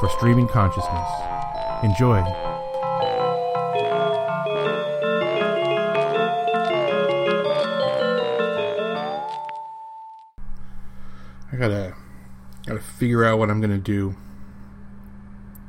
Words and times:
for 0.00 0.10
Streaming 0.10 0.48
Consciousness. 0.48 1.08
Enjoy. 1.82 2.51
Figure 13.12 13.26
out 13.26 13.38
what 13.38 13.50
I'm 13.50 13.60
gonna 13.60 13.76
do. 13.76 14.16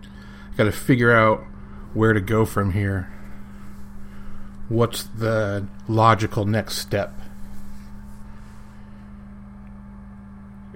I 0.04 0.56
gotta 0.56 0.72
figure 0.72 1.12
out 1.12 1.44
where 1.94 2.14
to 2.14 2.22
go 2.22 2.46
from 2.46 2.72
here. 2.72 3.12
What's 4.70 5.04
the 5.04 5.68
logical 5.90 6.46
next 6.46 6.78
step? 6.78 7.14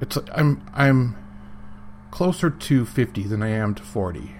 It's 0.01 0.17
I'm 0.35 0.61
I'm 0.73 1.15
closer 2.11 2.49
to 2.49 2.85
50 2.85 3.23
than 3.23 3.41
I 3.41 3.47
am 3.51 3.73
to 3.75 3.83
40. 3.83 4.35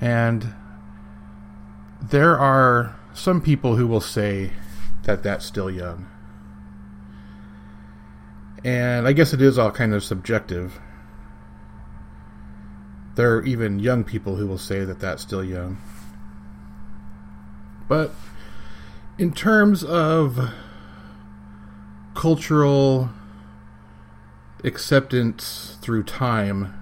And 0.00 0.54
there 2.00 2.38
are 2.38 2.96
some 3.12 3.42
people 3.42 3.76
who 3.76 3.86
will 3.86 4.00
say 4.00 4.52
that 5.02 5.22
that's 5.22 5.44
still 5.44 5.70
young. 5.70 6.08
And 8.64 9.06
I 9.06 9.12
guess 9.12 9.32
it 9.32 9.40
is 9.40 9.58
all 9.58 9.70
kind 9.70 9.94
of 9.94 10.04
subjective. 10.04 10.78
There 13.14 13.34
are 13.36 13.44
even 13.44 13.78
young 13.78 14.04
people 14.04 14.36
who 14.36 14.46
will 14.46 14.58
say 14.58 14.84
that 14.84 15.00
that's 15.00 15.22
still 15.22 15.44
young. 15.44 15.78
But 17.88 18.14
in 19.18 19.32
terms 19.32 19.82
of 19.82 20.50
cultural 22.14 23.10
acceptance 24.64 25.78
through 25.80 26.02
time 26.02 26.74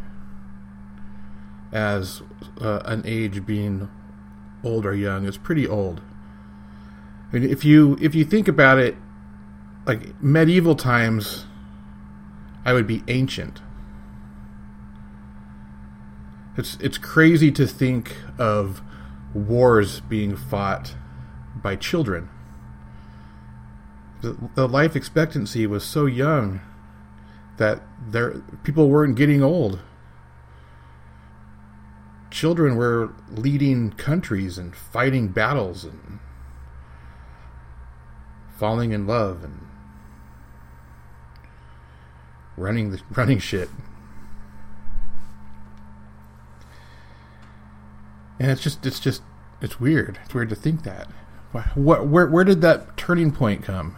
as 1.73 2.23
uh, 2.61 2.81
an 2.85 3.03
age 3.05 3.47
being 3.47 3.89
old 4.65 4.85
or 4.85 4.95
young 4.95 5.25
is 5.25 5.37
pretty 5.37 5.67
old. 5.67 6.01
I 7.31 7.37
mean, 7.39 7.51
if 7.51 7.65
you 7.65 7.97
if 8.01 8.15
you 8.15 8.25
think 8.25 8.49
about 8.49 8.79
it, 8.79 8.97
like 9.87 10.21
medieval 10.23 10.75
times, 10.75 11.45
I 12.65 12.73
would 12.73 12.87
be 12.87 13.03
ancient. 13.09 13.63
It's 16.57 16.77
it's 16.81 16.99
crazy 16.99 17.53
to 17.53 17.67
think 17.67 18.17
of 18.37 18.83
wars 19.33 20.01
being 20.01 20.37
fought 20.37 20.97
by 21.55 21.77
children. 21.77 22.29
The, 24.23 24.37
the 24.55 24.67
life 24.67 24.97
expectancy 24.97 25.67
was 25.67 25.85
so 25.85 26.07
young 26.07 26.61
that 27.59 27.83
there 28.09 28.43
people 28.65 28.89
weren't 28.89 29.17
getting 29.17 29.43
old. 29.43 29.81
Children 32.31 32.77
were 32.77 33.15
leading 33.31 33.93
countries 33.93 34.59
and 34.59 34.75
fighting 34.75 35.29
battles 35.29 35.85
and 35.85 36.19
falling 38.57 38.91
in 38.93 39.07
love 39.07 39.45
and 39.45 39.68
running 42.59 42.91
the 42.91 43.01
running 43.11 43.39
shit. 43.39 43.71
And 48.39 48.51
it's 48.51 48.63
just 48.63 48.85
it's 48.87 49.01
just 49.01 49.23
it's 49.61 49.81
weird. 49.81 50.19
It's 50.25 50.35
weird 50.35 50.49
to 50.51 50.55
think 50.55 50.83
that. 50.85 51.09
What 51.75 52.07
where 52.07 52.27
where 52.27 52.45
did 52.45 52.61
that 52.61 52.97
turning 52.97 53.33
point 53.33 53.63
come? 53.65 53.97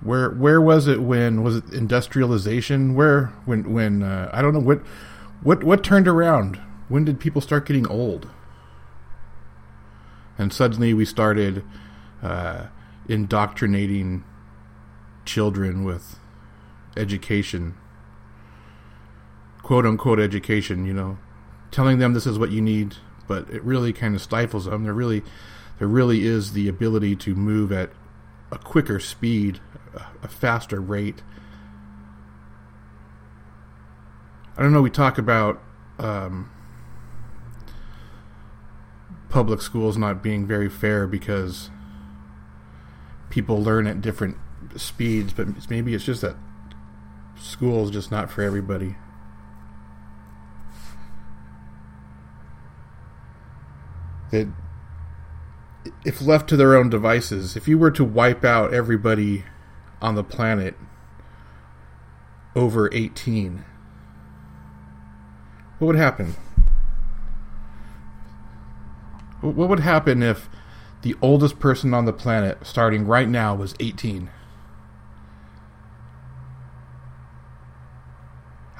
Where 0.00 0.30
where 0.30 0.60
was 0.60 0.86
it 0.86 1.02
when 1.02 1.42
was 1.42 1.56
it 1.56 1.72
industrialization? 1.72 2.94
Where 2.94 3.26
when 3.44 3.72
when 3.72 4.02
uh, 4.02 4.30
I 4.32 4.42
don't 4.42 4.54
know 4.54 4.60
what 4.60 4.78
what 5.42 5.64
what 5.64 5.84
turned 5.84 6.08
around? 6.08 6.60
When 6.88 7.04
did 7.04 7.20
people 7.20 7.40
start 7.40 7.66
getting 7.66 7.86
old? 7.86 8.28
And 10.38 10.52
suddenly 10.52 10.94
we 10.94 11.04
started 11.04 11.64
uh, 12.22 12.66
indoctrinating 13.08 14.24
children 15.24 15.84
with 15.84 16.18
education, 16.96 17.76
quote 19.62 19.86
unquote 19.86 20.20
education. 20.20 20.84
You 20.84 20.94
know, 20.94 21.18
telling 21.70 21.98
them 21.98 22.12
this 22.12 22.26
is 22.26 22.38
what 22.38 22.50
you 22.50 22.60
need, 22.60 22.96
but 23.26 23.48
it 23.50 23.62
really 23.62 23.92
kind 23.92 24.14
of 24.14 24.22
stifles 24.22 24.66
them. 24.66 24.84
There 24.84 24.92
really 24.92 25.22
there 25.78 25.88
really 25.88 26.24
is 26.24 26.52
the 26.52 26.68
ability 26.68 27.16
to 27.16 27.34
move 27.34 27.72
at 27.72 27.90
a 28.50 28.58
quicker 28.58 29.00
speed 29.00 29.60
a 30.22 30.28
faster 30.28 30.80
rate. 30.80 31.22
I 34.56 34.62
don't 34.62 34.72
know. 34.72 34.82
We 34.82 34.90
talk 34.90 35.18
about 35.18 35.62
um, 35.98 36.50
public 39.28 39.62
schools 39.62 39.96
not 39.96 40.22
being 40.22 40.46
very 40.46 40.68
fair 40.68 41.06
because 41.06 41.70
people 43.30 43.62
learn 43.62 43.86
at 43.86 44.00
different 44.00 44.36
speeds, 44.76 45.32
but 45.32 45.68
maybe 45.70 45.94
it's 45.94 46.04
just 46.04 46.22
that 46.22 46.36
school 47.36 47.84
is 47.84 47.90
just 47.90 48.10
not 48.10 48.30
for 48.30 48.42
everybody. 48.42 48.96
That 54.30 54.48
if 56.04 56.22
left 56.22 56.48
to 56.48 56.56
their 56.56 56.76
own 56.76 56.88
devices, 56.88 57.56
if 57.56 57.68
you 57.68 57.78
were 57.78 57.90
to 57.90 58.04
wipe 58.04 58.44
out 58.44 58.72
everybody 58.72 59.44
on 60.00 60.14
the 60.14 60.24
planet 60.24 60.76
over 62.54 62.92
18, 62.92 63.64
what 65.78 65.86
would 65.86 65.96
happen? 65.96 66.34
What 69.40 69.68
would 69.68 69.80
happen 69.80 70.22
if 70.22 70.48
the 71.02 71.16
oldest 71.20 71.58
person 71.58 71.92
on 71.92 72.04
the 72.04 72.12
planet, 72.12 72.58
starting 72.62 73.06
right 73.06 73.28
now, 73.28 73.56
was 73.56 73.74
18? 73.80 74.30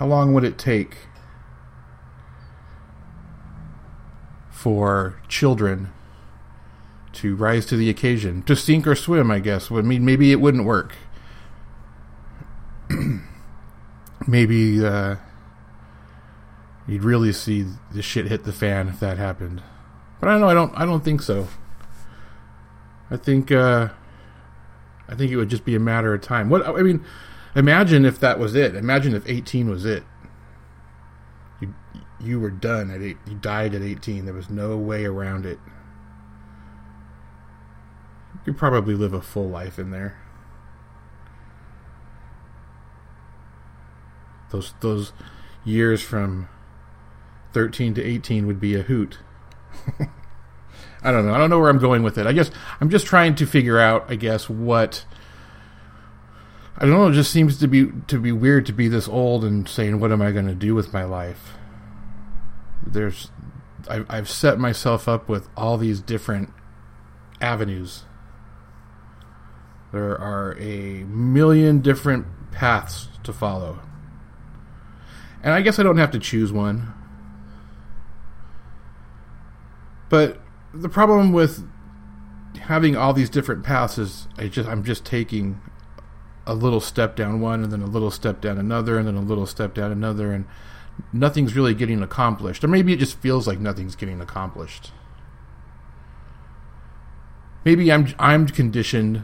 How 0.03 0.09
long 0.09 0.35
would 0.35 0.43
it 0.43 0.59
take 0.59 0.97
for 4.51 5.23
children 5.29 5.93
to 7.13 7.37
rise 7.37 7.67
to 7.67 7.77
the 7.77 7.89
occasion? 7.89 8.43
To 8.43 8.57
sink 8.57 8.85
or 8.89 8.97
swim, 8.97 9.31
I 9.31 9.39
guess. 9.39 9.71
I 9.71 9.81
mean, 9.83 10.05
maybe 10.05 10.33
it 10.33 10.41
wouldn't 10.41 10.65
work. 10.65 10.97
maybe 14.27 14.85
uh, 14.85 15.19
you'd 16.89 17.05
really 17.05 17.33
see 17.33 17.65
the 17.93 18.03
shit 18.03 18.27
hit 18.27 18.43
the 18.43 18.53
fan 18.53 18.89
if 18.89 18.99
that 18.99 19.19
happened. 19.19 19.63
But 20.19 20.31
I 20.31 20.33
don't 20.33 20.41
know. 20.41 20.49
I 20.49 20.55
don't. 20.55 20.73
I 20.81 20.85
don't 20.85 21.05
think 21.05 21.23
so. 21.23 21.47
I 23.09 23.17
think. 23.17 23.53
Uh, 23.53 23.91
I 25.09 25.15
think 25.15 25.31
it 25.31 25.37
would 25.37 25.49
just 25.49 25.65
be 25.65 25.77
a 25.77 25.81
matter 25.81 26.13
of 26.13 26.23
time. 26.23 26.51
What 26.51 26.67
I 26.67 26.83
mean, 26.83 27.05
imagine 27.55 28.05
if 28.05 28.19
that 28.21 28.39
was 28.39 28.55
it. 28.55 28.75
Imagine 28.75 29.15
if 29.15 29.29
18 29.29 29.69
was 29.69 29.85
it. 29.85 30.05
You 31.61 31.75
you 32.21 32.41
were 32.41 32.51
done 32.51 32.91
at 32.91 33.03
eight. 33.03 33.19
You 33.27 33.35
died 33.35 33.75
at 33.75 33.83
18. 33.83 34.25
There 34.25 34.35
was 34.35 34.51
no 34.51 34.77
way 34.77 35.05
around 35.05 35.47
it. 35.47 35.59
You 38.35 38.41
could 38.45 38.59
probably 38.59 38.95
live 38.95 39.13
a 39.13 39.23
full 39.23 39.49
life 39.49 39.79
in 39.79 39.91
there. 39.91 40.19
Those 44.51 44.75
those 44.81 45.13
years 45.65 46.03
from 46.03 46.49
13 47.53 47.95
to 47.95 48.03
18 48.03 48.47
would 48.47 48.61
be 48.61 48.75
a 48.75 48.83
hoot. 48.83 49.19
I 51.03 51.11
don't 51.11 51.27
know. 51.27 51.35
I 51.35 51.39
don't 51.39 51.51
know 51.51 51.59
where 51.59 51.71
I'm 51.71 51.79
going 51.79 52.03
with 52.03 52.17
it. 52.17 52.27
I 52.27 52.33
guess 52.33 52.51
I'm 52.81 52.89
just 52.89 53.07
trying 53.07 53.35
to 53.37 53.47
figure 53.47 53.79
out, 53.79 54.07
I 54.09 54.15
guess, 54.15 54.49
what 54.49 55.05
I 56.77 56.87
don't 56.87 56.91
know, 56.95 57.09
it 57.09 57.13
just 57.13 57.31
seems 57.31 57.59
to 57.59 57.69
be 57.69 57.91
to 58.09 58.19
be 58.19 58.33
weird 58.33 58.67
to 58.67 58.73
be 58.73 58.89
this 58.89 59.09
old 59.09 59.45
and 59.45 59.69
saying 59.69 60.01
what 60.01 60.13
am 60.13 60.23
I 60.23 60.33
going 60.33 60.47
to 60.47 60.55
do 60.55 60.75
with 60.75 60.93
my 60.93 61.05
life? 61.05 61.55
There's 62.85 63.31
I've, 63.89 64.07
I've 64.09 64.31
set 64.31 64.59
myself 64.59 65.09
up 65.09 65.29
with 65.29 65.49
all 65.57 65.77
these 65.77 66.01
different 66.01 66.51
avenues. 67.41 68.05
There 69.93 70.19
are 70.19 70.57
a 70.59 71.05
million 71.05 71.81
different 71.81 72.27
paths 72.51 73.09
to 73.25 73.33
follow. 73.33 73.81
And 75.43 75.53
I 75.53 75.61
guess 75.61 75.79
I 75.79 75.83
don't 75.83 75.99
have 75.99 76.13
to 76.13 76.19
choose 76.19 76.53
one. 76.53 76.95
But 80.09 80.41
the 80.73 80.89
problem 80.89 81.33
with 81.33 81.69
having 82.61 82.97
all 82.97 83.13
these 83.13 83.29
different 83.29 83.65
paths 83.65 83.99
is 83.99 84.29
I 84.39 84.49
just 84.49 84.69
I'm 84.69 84.85
just 84.85 85.05
taking 85.05 85.61
a 86.47 86.55
little 86.55 86.81
step 86.81 87.17
down 87.17 87.41
one, 87.41 87.63
and 87.63 87.73
then 87.73 87.83
a 87.83 87.87
little 87.87 88.11
step 88.11 88.41
down 88.41 88.59
another, 88.59 88.99
and 88.99 89.07
then 89.07 89.17
a 89.17 89.21
little 89.21 89.47
step 89.47 89.75
down 89.75 89.93
another, 89.93 90.33
and 90.33 90.47
nothing's 91.13 91.55
really 91.55 91.75
getting 91.75 92.03
accomplished. 92.03 92.65
Or 92.65 92.69
maybe 92.69 92.93
it 92.93 92.99
just 92.99 93.19
feels 93.19 93.47
like 93.47 93.59
nothing's 93.59 93.97
getting 93.97 94.21
accomplished. 94.21 94.93
Maybe 97.65 97.93
I'm 97.93 98.13
I'm 98.19 98.49
conditioned 98.49 99.23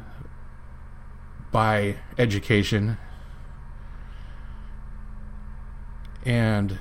by 1.50 1.96
education 2.18 2.98
and 6.24 6.78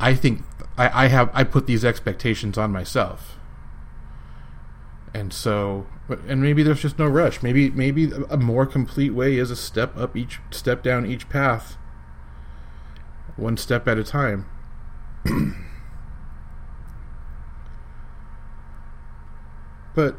I 0.00 0.14
think 0.14 0.42
I, 0.76 1.04
I 1.04 1.08
have 1.08 1.30
I 1.34 1.44
put 1.44 1.66
these 1.66 1.84
expectations 1.84 2.58
on 2.58 2.72
myself 2.72 3.38
and 5.14 5.32
so 5.32 5.86
and 6.26 6.42
maybe 6.42 6.62
there's 6.62 6.82
just 6.82 6.98
no 6.98 7.06
rush. 7.06 7.42
Maybe 7.42 7.70
maybe 7.70 8.10
a 8.28 8.36
more 8.36 8.66
complete 8.66 9.10
way 9.10 9.38
is 9.38 9.50
a 9.50 9.56
step 9.56 9.96
up 9.96 10.16
each 10.16 10.40
step 10.50 10.82
down 10.82 11.06
each 11.06 11.28
path 11.28 11.78
one 13.36 13.56
step 13.56 13.88
at 13.88 13.98
a 13.98 14.04
time. 14.04 14.46
But 19.94 20.16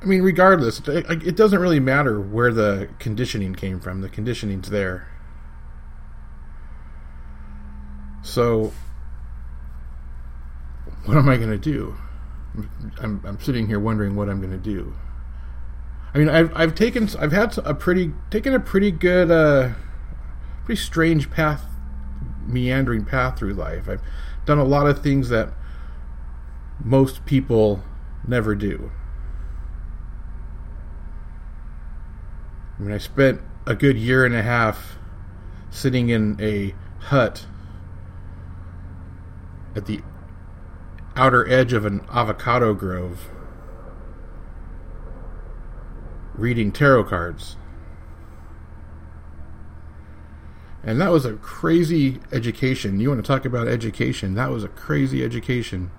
i 0.00 0.04
mean 0.04 0.22
regardless 0.22 0.80
it 0.86 1.34
doesn't 1.34 1.58
really 1.58 1.80
matter 1.80 2.20
where 2.20 2.52
the 2.52 2.88
conditioning 3.00 3.56
came 3.56 3.80
from. 3.80 4.00
The 4.00 4.08
conditioning's 4.08 4.70
there. 4.70 5.08
So 8.22 8.72
what 11.04 11.16
am 11.16 11.28
i 11.28 11.36
going 11.36 11.50
to 11.50 11.58
do 11.58 11.96
I'm, 13.00 13.22
I'm 13.24 13.40
sitting 13.40 13.66
here 13.66 13.78
wondering 13.78 14.16
what 14.16 14.28
I'm 14.28 14.40
going 14.40 14.52
to 14.52 14.56
do. 14.56 14.94
I 16.14 16.18
mean, 16.18 16.28
I've 16.28 16.50
I've 16.56 16.74
taken 16.74 17.08
I've 17.18 17.32
had 17.32 17.56
a 17.58 17.74
pretty 17.74 18.12
taken 18.30 18.54
a 18.54 18.60
pretty 18.60 18.90
good, 18.90 19.30
uh, 19.30 19.70
pretty 20.64 20.80
strange 20.80 21.30
path, 21.30 21.64
meandering 22.46 23.04
path 23.04 23.38
through 23.38 23.54
life. 23.54 23.88
I've 23.88 24.02
done 24.46 24.58
a 24.58 24.64
lot 24.64 24.86
of 24.86 25.02
things 25.02 25.28
that 25.28 25.52
most 26.82 27.26
people 27.26 27.82
never 28.26 28.54
do. 28.54 28.90
I 32.78 32.82
mean, 32.82 32.92
I 32.92 32.98
spent 32.98 33.40
a 33.66 33.74
good 33.74 33.98
year 33.98 34.24
and 34.24 34.34
a 34.34 34.42
half 34.42 34.96
sitting 35.70 36.08
in 36.08 36.40
a 36.40 36.74
hut 37.06 37.44
at 39.76 39.86
the 39.86 40.00
outer 41.18 41.46
edge 41.50 41.72
of 41.72 41.84
an 41.84 42.00
avocado 42.10 42.72
grove 42.72 43.28
reading 46.34 46.70
tarot 46.70 47.04
cards. 47.04 47.56
And 50.84 51.00
that 51.00 51.10
was 51.10 51.24
a 51.24 51.34
crazy 51.34 52.20
education. 52.30 53.00
You 53.00 53.08
want 53.08 53.22
to 53.22 53.26
talk 53.26 53.44
about 53.44 53.66
education? 53.66 54.34
That 54.34 54.50
was 54.50 54.62
a 54.62 54.68
crazy 54.68 55.24
education. 55.24 55.90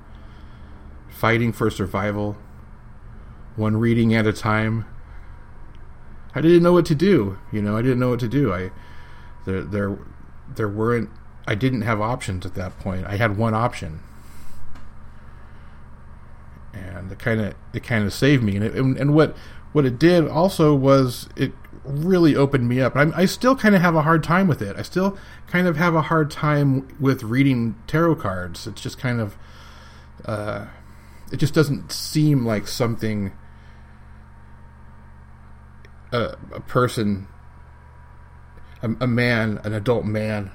Fighting 1.10 1.52
for 1.52 1.70
survival, 1.70 2.38
one 3.58 3.76
reading 3.76 4.16
at 4.16 4.26
a 4.26 4.32
time. 4.32 4.86
I 6.34 6.40
didn't 6.40 6.64
know 6.64 6.72
what 6.72 6.86
to 6.86 6.96
do. 6.96 7.38
You 7.52 7.62
know, 7.62 7.76
I 7.76 7.82
didn't 7.82 8.00
know 8.00 8.10
what 8.10 8.22
to 8.22 8.30
do. 8.30 8.54
I 8.54 8.72
there 9.46 9.64
there 9.64 10.00
there 10.56 10.70
weren't 10.70 11.10
I 11.46 11.56
didn't 11.56 11.82
have 11.82 12.00
options 12.00 12.46
at 12.46 12.56
that 12.56 12.80
point. 12.80 13.06
I 13.06 13.18
had 13.18 13.36
one 13.36 13.54
option 13.54 14.00
and 16.74 17.12
it 17.12 17.20
kind 17.20 17.42
of 17.42 17.54
it 17.74 17.84
kind 17.84 18.06
of 18.06 18.14
saved 18.14 18.44
me. 18.44 18.56
And, 18.56 18.66
it, 18.66 18.76
and, 18.76 18.98
and 18.98 19.14
what 19.14 19.36
what 19.72 19.86
it 19.86 20.00
did 20.00 20.28
also 20.28 20.74
was 20.74 21.30
it 21.36 21.54
really 21.84 22.36
opened 22.36 22.68
me 22.68 22.82
up. 22.82 22.96
I'm, 22.96 23.14
I 23.16 23.26
still 23.26 23.56
kind 23.56 23.76
of 23.76 23.82
have 23.82 23.96
a 23.96 24.02
hard 24.02 24.24
time 24.24 24.48
with 24.48 24.62
it. 24.62 24.76
I 24.78 24.82
still 24.82 25.18
kind 25.48 25.68
of 25.68 25.78
have 25.78 25.96
a 25.96 26.04
hard 26.04 26.30
time 26.32 26.88
with 27.00 27.24
reading 27.24 27.76
tarot 27.88 28.16
cards. 28.16 28.68
It's 28.68 28.82
just 28.82 28.98
kind 28.98 29.20
of 29.20 29.38
uh, 30.26 30.68
it 31.32 31.38
just 31.38 31.54
doesn't 31.54 31.92
seem 31.92 32.46
like 32.46 32.68
something 32.68 33.32
a, 36.12 36.36
a 36.54 36.60
person 36.62 37.28
a, 38.82 38.90
a 39.02 39.08
man 39.08 39.60
an 39.64 39.74
adult 39.74 40.06
man 40.06 40.52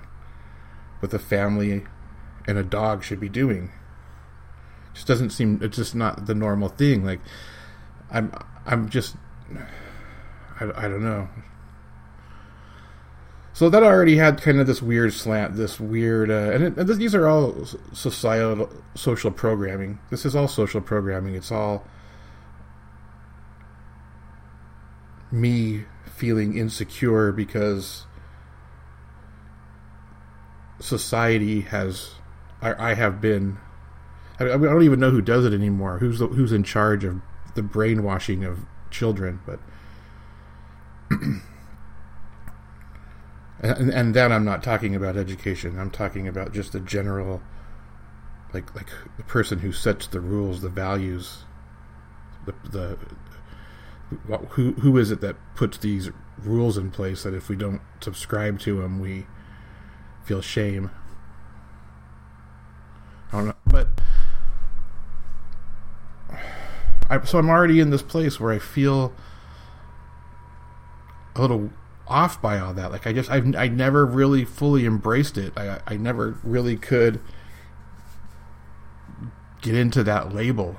with 1.01 1.15
a 1.15 1.19
family 1.19 1.85
and 2.47 2.59
a 2.59 2.63
dog 2.63 3.05
should 3.05 3.21
be 3.21 3.29
doing 3.29 3.71
just 4.95 5.07
doesn't 5.07 5.31
seem 5.31 5.59
it's 5.63 5.77
just 5.77 5.95
not 5.95 6.27
the 6.27 6.35
normal 6.35 6.69
thing 6.69 7.05
like 7.05 7.21
i'm 8.11 8.33
i'm 8.67 8.89
just 8.89 9.17
i, 10.61 10.65
I 10.77 10.89
don't 10.89 11.03
know. 11.05 11.29
So 13.53 13.69
that 13.69 13.85
already 13.85 14.17
had 14.17 14.43
kind 14.43 14.59
of 14.59 14.67
this 14.67 14.83
weird 14.83 15.13
slant 15.13 15.57
this 15.57 15.79
weird 15.79 16.31
uh, 16.31 16.51
and, 16.53 16.65
it, 16.65 16.77
and 16.77 16.89
these 16.89 17.15
are 17.15 17.29
all 17.29 17.55
societal 17.93 18.69
social 18.97 19.31
programming. 19.31 20.01
This 20.11 20.25
is 20.25 20.35
all 20.35 20.49
social 20.49 20.81
programming. 20.81 21.37
It's 21.37 21.53
all 21.53 21.87
me 25.31 25.85
feeling 26.05 26.57
insecure 26.57 27.31
because 27.31 28.07
society 30.81 31.61
has 31.63 32.15
I, 32.61 32.91
I 32.91 32.95
have 32.95 33.21
been 33.21 33.59
I, 34.39 34.45
I 34.45 34.57
don't 34.57 34.83
even 34.83 35.01
know 35.01 35.11
who 35.11 35.23
does 35.23 35.45
it 35.45 35.53
anymore. 35.53 35.99
Who's 35.99 36.19
the, 36.19 36.27
who's 36.27 36.53
in 36.53 36.63
charge 36.63 37.05
of 37.05 37.21
the 37.55 37.63
brainwashing 37.63 38.45
of 38.45 38.61
children? 38.91 39.41
But 39.47 39.61
and, 43.61 43.91
and 43.91 44.15
then 44.15 44.33
I'm 44.33 44.45
not 44.45 44.63
talking 44.63 44.95
about 44.95 45.17
education. 45.17 45.79
I'm 45.79 45.91
talking 45.91 46.27
about 46.27 46.53
just 46.53 46.73
the 46.73 46.81
general, 46.81 47.43
like 48.53 48.75
like 48.75 48.91
the 49.17 49.25
person 49.25 49.61
who 49.61 49.73
sets 49.73 50.07
the 50.07 50.21
rules, 50.21 50.61
the 50.61 50.69
values, 50.69 51.45
the 52.45 52.55
the 52.69 52.99
who 54.51 54.73
who 54.73 54.99
is 54.99 55.11
it 55.11 55.21
that 55.21 55.37
puts 55.55 55.79
these 55.79 56.11
rules 56.43 56.77
in 56.77 56.91
place 56.91 57.23
that 57.23 57.35
if 57.35 57.49
we 57.49 57.57
don't 57.57 57.81
subscribe 58.01 58.59
to 58.61 58.81
them 58.81 59.01
we 59.01 59.27
feel 60.25 60.41
shame. 60.41 60.91
I 63.33 63.39
don't 63.39 63.47
know, 63.47 63.55
but 63.67 63.89
I, 67.15 67.25
so 67.25 67.39
I'm 67.39 67.49
already 67.49 67.81
in 67.81 67.91
this 67.91 68.03
place 68.03 68.41
where 68.41 68.53
I 68.53 68.59
feel 68.59 69.13
a 71.35 71.41
little 71.41 71.71
off 72.07 72.41
by 72.41 72.59
all 72.59 72.75
that. 72.75 72.91
Like 72.91 73.07
I 73.07 73.13
just 73.13 73.31
I've 73.31 73.55
I 73.57 73.69
never 73.69 74.05
really 74.05 74.45
fully 74.45 74.85
embraced 74.87 75.39
it. 75.39 75.53
I 75.57 75.81
I 75.87 75.97
never 75.97 76.39
really 76.43 76.77
could 76.77 77.21
get 79.63 79.75
into 79.75 80.05
that 80.05 80.35
label 80.35 80.77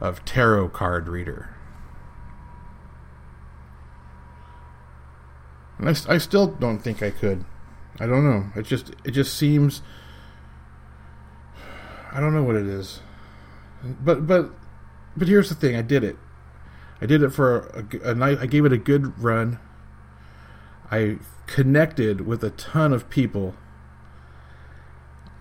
of 0.00 0.24
tarot 0.24 0.70
card 0.70 1.08
reader. 1.08 1.54
And 5.78 5.88
I, 5.88 6.14
I 6.14 6.18
still 6.18 6.46
don't 6.46 6.78
think 6.78 7.02
I 7.02 7.10
could. 7.10 7.44
I 7.98 8.06
don't 8.06 8.24
know. 8.24 8.46
It 8.56 8.62
just 8.62 8.92
it 9.04 9.10
just 9.10 9.36
seems 9.36 9.82
I 12.12 12.20
don't 12.20 12.34
know 12.34 12.42
what 12.42 12.56
it 12.56 12.66
is. 12.66 13.00
But 13.82 14.26
but 14.26 14.50
but 15.16 15.28
here's 15.28 15.48
the 15.48 15.54
thing: 15.54 15.76
I 15.76 15.82
did 15.82 16.04
it. 16.04 16.16
I 17.00 17.06
did 17.06 17.22
it 17.22 17.30
for 17.30 17.88
a, 18.02 18.10
a 18.10 18.14
night. 18.14 18.38
I 18.40 18.46
gave 18.46 18.64
it 18.64 18.72
a 18.72 18.78
good 18.78 19.18
run. 19.18 19.58
I 20.90 21.18
connected 21.46 22.22
with 22.26 22.44
a 22.44 22.50
ton 22.50 22.92
of 22.92 23.08
people. 23.08 23.54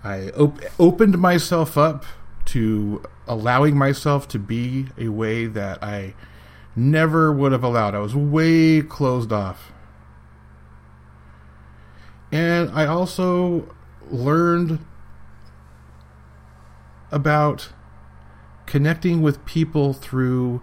I 0.04 0.30
op- 0.30 0.62
opened 0.80 1.18
myself 1.18 1.78
up 1.78 2.06
to 2.46 3.04
allowing 3.28 3.78
myself 3.78 4.28
to 4.30 4.40
be 4.40 4.88
a 4.98 5.10
way 5.10 5.46
that 5.46 5.84
I 5.84 6.16
never 6.76 7.32
would 7.32 7.52
have 7.52 7.64
allowed. 7.64 7.94
I 7.94 8.00
was 8.00 8.16
way 8.16 8.82
closed 8.82 9.32
off. 9.32 9.72
And 12.32 12.70
I 12.70 12.86
also 12.86 13.76
learned 14.10 14.80
about 17.12 17.70
connecting 18.70 19.24
with 19.24 19.44
people 19.46 19.94
through 19.94 20.62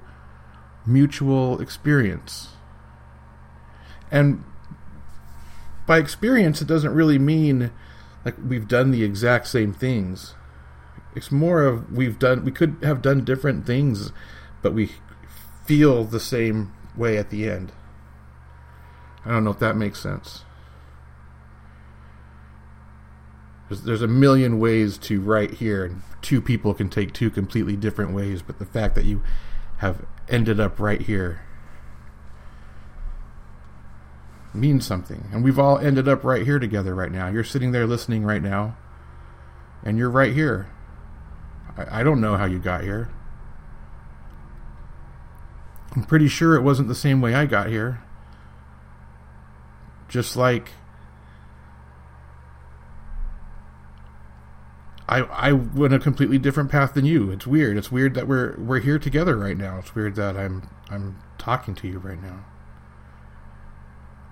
mutual 0.86 1.60
experience. 1.60 2.50
And 4.12 4.44
by 5.88 5.98
experience, 5.98 6.62
it 6.62 6.68
doesn't 6.68 6.94
really 6.94 7.18
mean 7.18 7.72
like 8.24 8.36
we've 8.46 8.68
done 8.68 8.92
the 8.92 9.02
exact 9.02 9.48
same 9.48 9.74
things. 9.74 10.36
It's 11.16 11.32
more 11.32 11.62
of 11.62 11.90
we've 11.90 12.16
done, 12.16 12.44
we 12.44 12.52
could 12.52 12.76
have 12.84 13.02
done 13.02 13.24
different 13.24 13.66
things, 13.66 14.12
but 14.62 14.72
we 14.72 14.92
feel 15.64 16.04
the 16.04 16.20
same 16.20 16.72
way 16.96 17.18
at 17.18 17.30
the 17.30 17.50
end. 17.50 17.72
I 19.24 19.30
don't 19.30 19.42
know 19.42 19.50
if 19.50 19.58
that 19.58 19.76
makes 19.76 20.00
sense. 20.00 20.44
There's, 23.68 23.82
there's 23.82 24.02
a 24.02 24.08
million 24.08 24.58
ways 24.58 24.98
to 24.98 25.20
write 25.20 25.54
here, 25.54 25.84
and 25.84 26.02
two 26.22 26.40
people 26.40 26.74
can 26.74 26.88
take 26.88 27.12
two 27.12 27.30
completely 27.30 27.76
different 27.76 28.12
ways. 28.12 28.42
But 28.42 28.58
the 28.58 28.64
fact 28.64 28.94
that 28.94 29.04
you 29.04 29.22
have 29.78 30.04
ended 30.28 30.60
up 30.60 30.78
right 30.78 31.00
here 31.00 31.42
means 34.54 34.86
something. 34.86 35.28
And 35.32 35.44
we've 35.44 35.58
all 35.58 35.78
ended 35.78 36.08
up 36.08 36.24
right 36.24 36.44
here 36.44 36.58
together 36.58 36.94
right 36.94 37.12
now. 37.12 37.28
You're 37.28 37.44
sitting 37.44 37.72
there 37.72 37.86
listening 37.86 38.24
right 38.24 38.42
now, 38.42 38.76
and 39.84 39.98
you're 39.98 40.10
right 40.10 40.32
here. 40.32 40.70
I, 41.76 42.00
I 42.00 42.02
don't 42.02 42.20
know 42.20 42.36
how 42.36 42.46
you 42.46 42.58
got 42.58 42.82
here. 42.82 43.10
I'm 45.94 46.04
pretty 46.04 46.28
sure 46.28 46.54
it 46.54 46.62
wasn't 46.62 46.88
the 46.88 46.94
same 46.94 47.20
way 47.20 47.34
I 47.34 47.46
got 47.46 47.68
here. 47.68 48.02
Just 50.08 50.36
like 50.36 50.70
I 55.08 55.20
I 55.20 55.52
went 55.52 55.94
a 55.94 55.98
completely 55.98 56.38
different 56.38 56.70
path 56.70 56.94
than 56.94 57.04
you. 57.04 57.30
It's 57.30 57.46
weird. 57.46 57.76
It's 57.76 57.92
weird 57.92 58.14
that 58.14 58.26
we're 58.26 58.56
we're 58.58 58.80
here 58.80 58.98
together 58.98 59.36
right 59.36 59.56
now. 59.56 59.78
It's 59.78 59.94
weird 59.94 60.16
that 60.16 60.36
I'm 60.36 60.68
I'm 60.90 61.22
talking 61.38 61.74
to 61.76 61.88
you 61.88 61.98
right 61.98 62.20
now. 62.20 62.44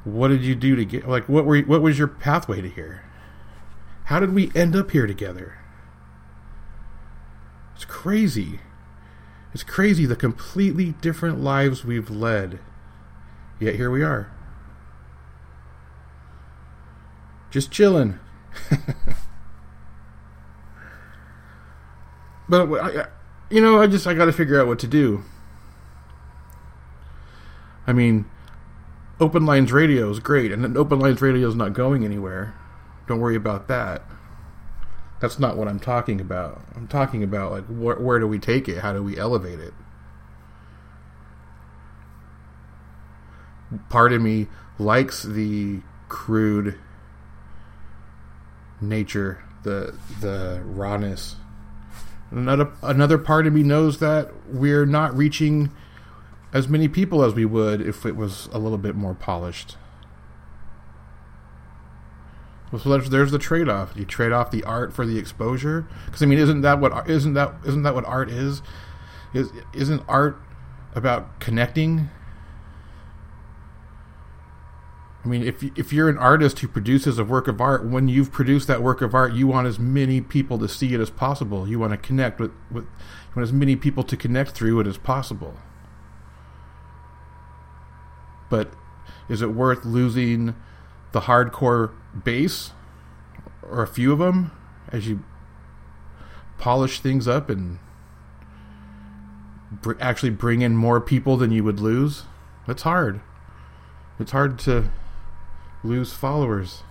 What 0.04 0.28
did 0.28 0.42
you 0.42 0.54
do 0.54 0.76
to 0.76 0.84
get 0.84 1.08
like 1.08 1.28
what 1.28 1.44
were 1.44 1.60
what 1.60 1.82
was 1.82 1.98
your 1.98 2.08
pathway 2.08 2.60
to 2.60 2.68
here? 2.68 3.04
How 4.04 4.20
did 4.20 4.34
we 4.34 4.50
end 4.54 4.74
up 4.76 4.90
here 4.90 5.06
together? 5.06 5.58
It's 7.74 7.84
crazy. 7.84 8.60
It's 9.52 9.62
crazy 9.62 10.04
the 10.04 10.16
completely 10.16 10.92
different 11.00 11.40
lives 11.40 11.84
we've 11.84 12.10
led. 12.10 12.58
Yet 13.60 13.76
here 13.76 13.90
we 13.90 14.02
are. 14.02 14.30
Just 17.50 17.70
chilling. 17.70 18.18
but 22.48 22.70
I, 22.80 23.06
you 23.50 23.60
know, 23.60 23.80
I 23.80 23.86
just 23.86 24.06
I 24.06 24.14
got 24.14 24.26
to 24.26 24.32
figure 24.32 24.60
out 24.60 24.66
what 24.66 24.78
to 24.80 24.86
do. 24.86 25.22
I 27.86 27.92
mean, 27.92 28.26
Open 29.20 29.46
Lines 29.46 29.72
Radio 29.72 30.10
is 30.10 30.18
great, 30.20 30.50
and 30.50 30.76
Open 30.76 30.98
Lines 30.98 31.22
Radio 31.22 31.48
is 31.48 31.54
not 31.54 31.72
going 31.72 32.04
anywhere. 32.04 32.54
Don't 33.06 33.20
worry 33.20 33.36
about 33.36 33.68
that. 33.68 34.02
That's 35.20 35.38
not 35.38 35.56
what 35.56 35.68
I'm 35.68 35.78
talking 35.78 36.20
about. 36.20 36.62
I'm 36.74 36.88
talking 36.88 37.22
about 37.22 37.52
like 37.52 37.66
wh- 37.66 38.00
where 38.02 38.18
do 38.18 38.26
we 38.26 38.38
take 38.38 38.68
it? 38.68 38.78
How 38.78 38.92
do 38.92 39.02
we 39.02 39.16
elevate 39.16 39.60
it? 39.60 39.74
Part 43.88 44.12
of 44.12 44.20
me 44.20 44.48
likes 44.78 45.22
the 45.22 45.80
crude 46.08 46.78
nature, 48.80 49.42
the 49.62 49.96
the 50.20 50.62
rawness. 50.64 51.36
Another 52.30 52.72
another 52.82 53.18
part 53.18 53.46
of 53.46 53.52
me 53.52 53.62
knows 53.62 53.98
that 53.98 54.32
we're 54.48 54.86
not 54.86 55.16
reaching 55.16 55.70
as 56.52 56.68
many 56.68 56.88
people 56.88 57.22
as 57.24 57.34
we 57.34 57.44
would 57.44 57.80
if 57.80 58.06
it 58.06 58.16
was 58.16 58.48
a 58.52 58.58
little 58.58 58.78
bit 58.78 58.94
more 58.94 59.14
polished. 59.14 59.76
So 62.76 62.98
there's, 62.98 63.30
the 63.30 63.38
trade-off. 63.38 63.92
You 63.94 64.04
trade 64.04 64.32
off 64.32 64.50
the 64.50 64.64
art 64.64 64.92
for 64.92 65.06
the 65.06 65.16
exposure, 65.16 65.86
because 66.06 66.22
I 66.22 66.26
mean, 66.26 66.40
isn't 66.40 66.62
that 66.62 66.80
what 66.80 67.08
isn't 67.08 67.34
that 67.34 67.54
isn't 67.64 67.82
that 67.84 67.94
what 67.94 68.04
art 68.04 68.30
is? 68.30 68.62
Is 69.32 69.50
isn't 69.72 70.02
art 70.08 70.40
about 70.94 71.38
connecting? 71.38 72.08
I 75.24 75.28
mean, 75.28 75.42
if 75.42 75.62
if 75.78 75.92
you're 75.92 76.10
an 76.10 76.18
artist 76.18 76.58
who 76.58 76.68
produces 76.68 77.18
a 77.18 77.24
work 77.24 77.48
of 77.48 77.60
art, 77.60 77.86
when 77.86 78.08
you've 78.08 78.30
produced 78.30 78.66
that 78.68 78.82
work 78.82 79.00
of 79.00 79.14
art, 79.14 79.32
you 79.32 79.46
want 79.46 79.66
as 79.66 79.78
many 79.78 80.20
people 80.20 80.58
to 80.58 80.68
see 80.68 80.92
it 80.92 81.00
as 81.00 81.08
possible. 81.08 81.66
You 81.66 81.78
want 81.78 81.92
to 81.92 81.96
connect 81.96 82.38
with 82.38 82.52
with 82.70 82.84
you 82.84 83.36
want 83.36 83.48
as 83.48 83.52
many 83.52 83.74
people 83.74 84.04
to 84.04 84.16
connect 84.16 84.50
through 84.50 84.80
it 84.80 84.86
as 84.86 84.98
possible 84.98 85.54
but 88.54 88.70
is 89.28 89.42
it 89.42 89.48
worth 89.50 89.84
losing 89.84 90.54
the 91.10 91.22
hardcore 91.22 91.90
base 92.24 92.70
or 93.62 93.82
a 93.82 93.86
few 93.86 94.12
of 94.12 94.20
them 94.20 94.52
as 94.92 95.08
you 95.08 95.24
polish 96.56 97.00
things 97.00 97.26
up 97.26 97.50
and 97.50 97.80
br- 99.72 99.94
actually 100.00 100.30
bring 100.30 100.62
in 100.62 100.76
more 100.76 101.00
people 101.00 101.36
than 101.36 101.50
you 101.50 101.64
would 101.64 101.80
lose? 101.80 102.24
That's 102.64 102.82
hard. 102.82 103.20
It's 104.20 104.30
hard 104.30 104.58
to 104.60 104.90
lose 105.84 106.12
followers. 106.12 106.82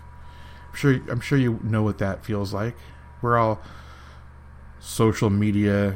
I'm 0.70 0.76
sure 0.76 1.00
I'm 1.10 1.20
sure 1.20 1.38
you 1.38 1.60
know 1.64 1.84
what 1.84 1.98
that 1.98 2.24
feels 2.24 2.54
like. 2.54 2.76
We're 3.22 3.38
all 3.38 3.62
social 4.80 5.30
media 5.30 5.96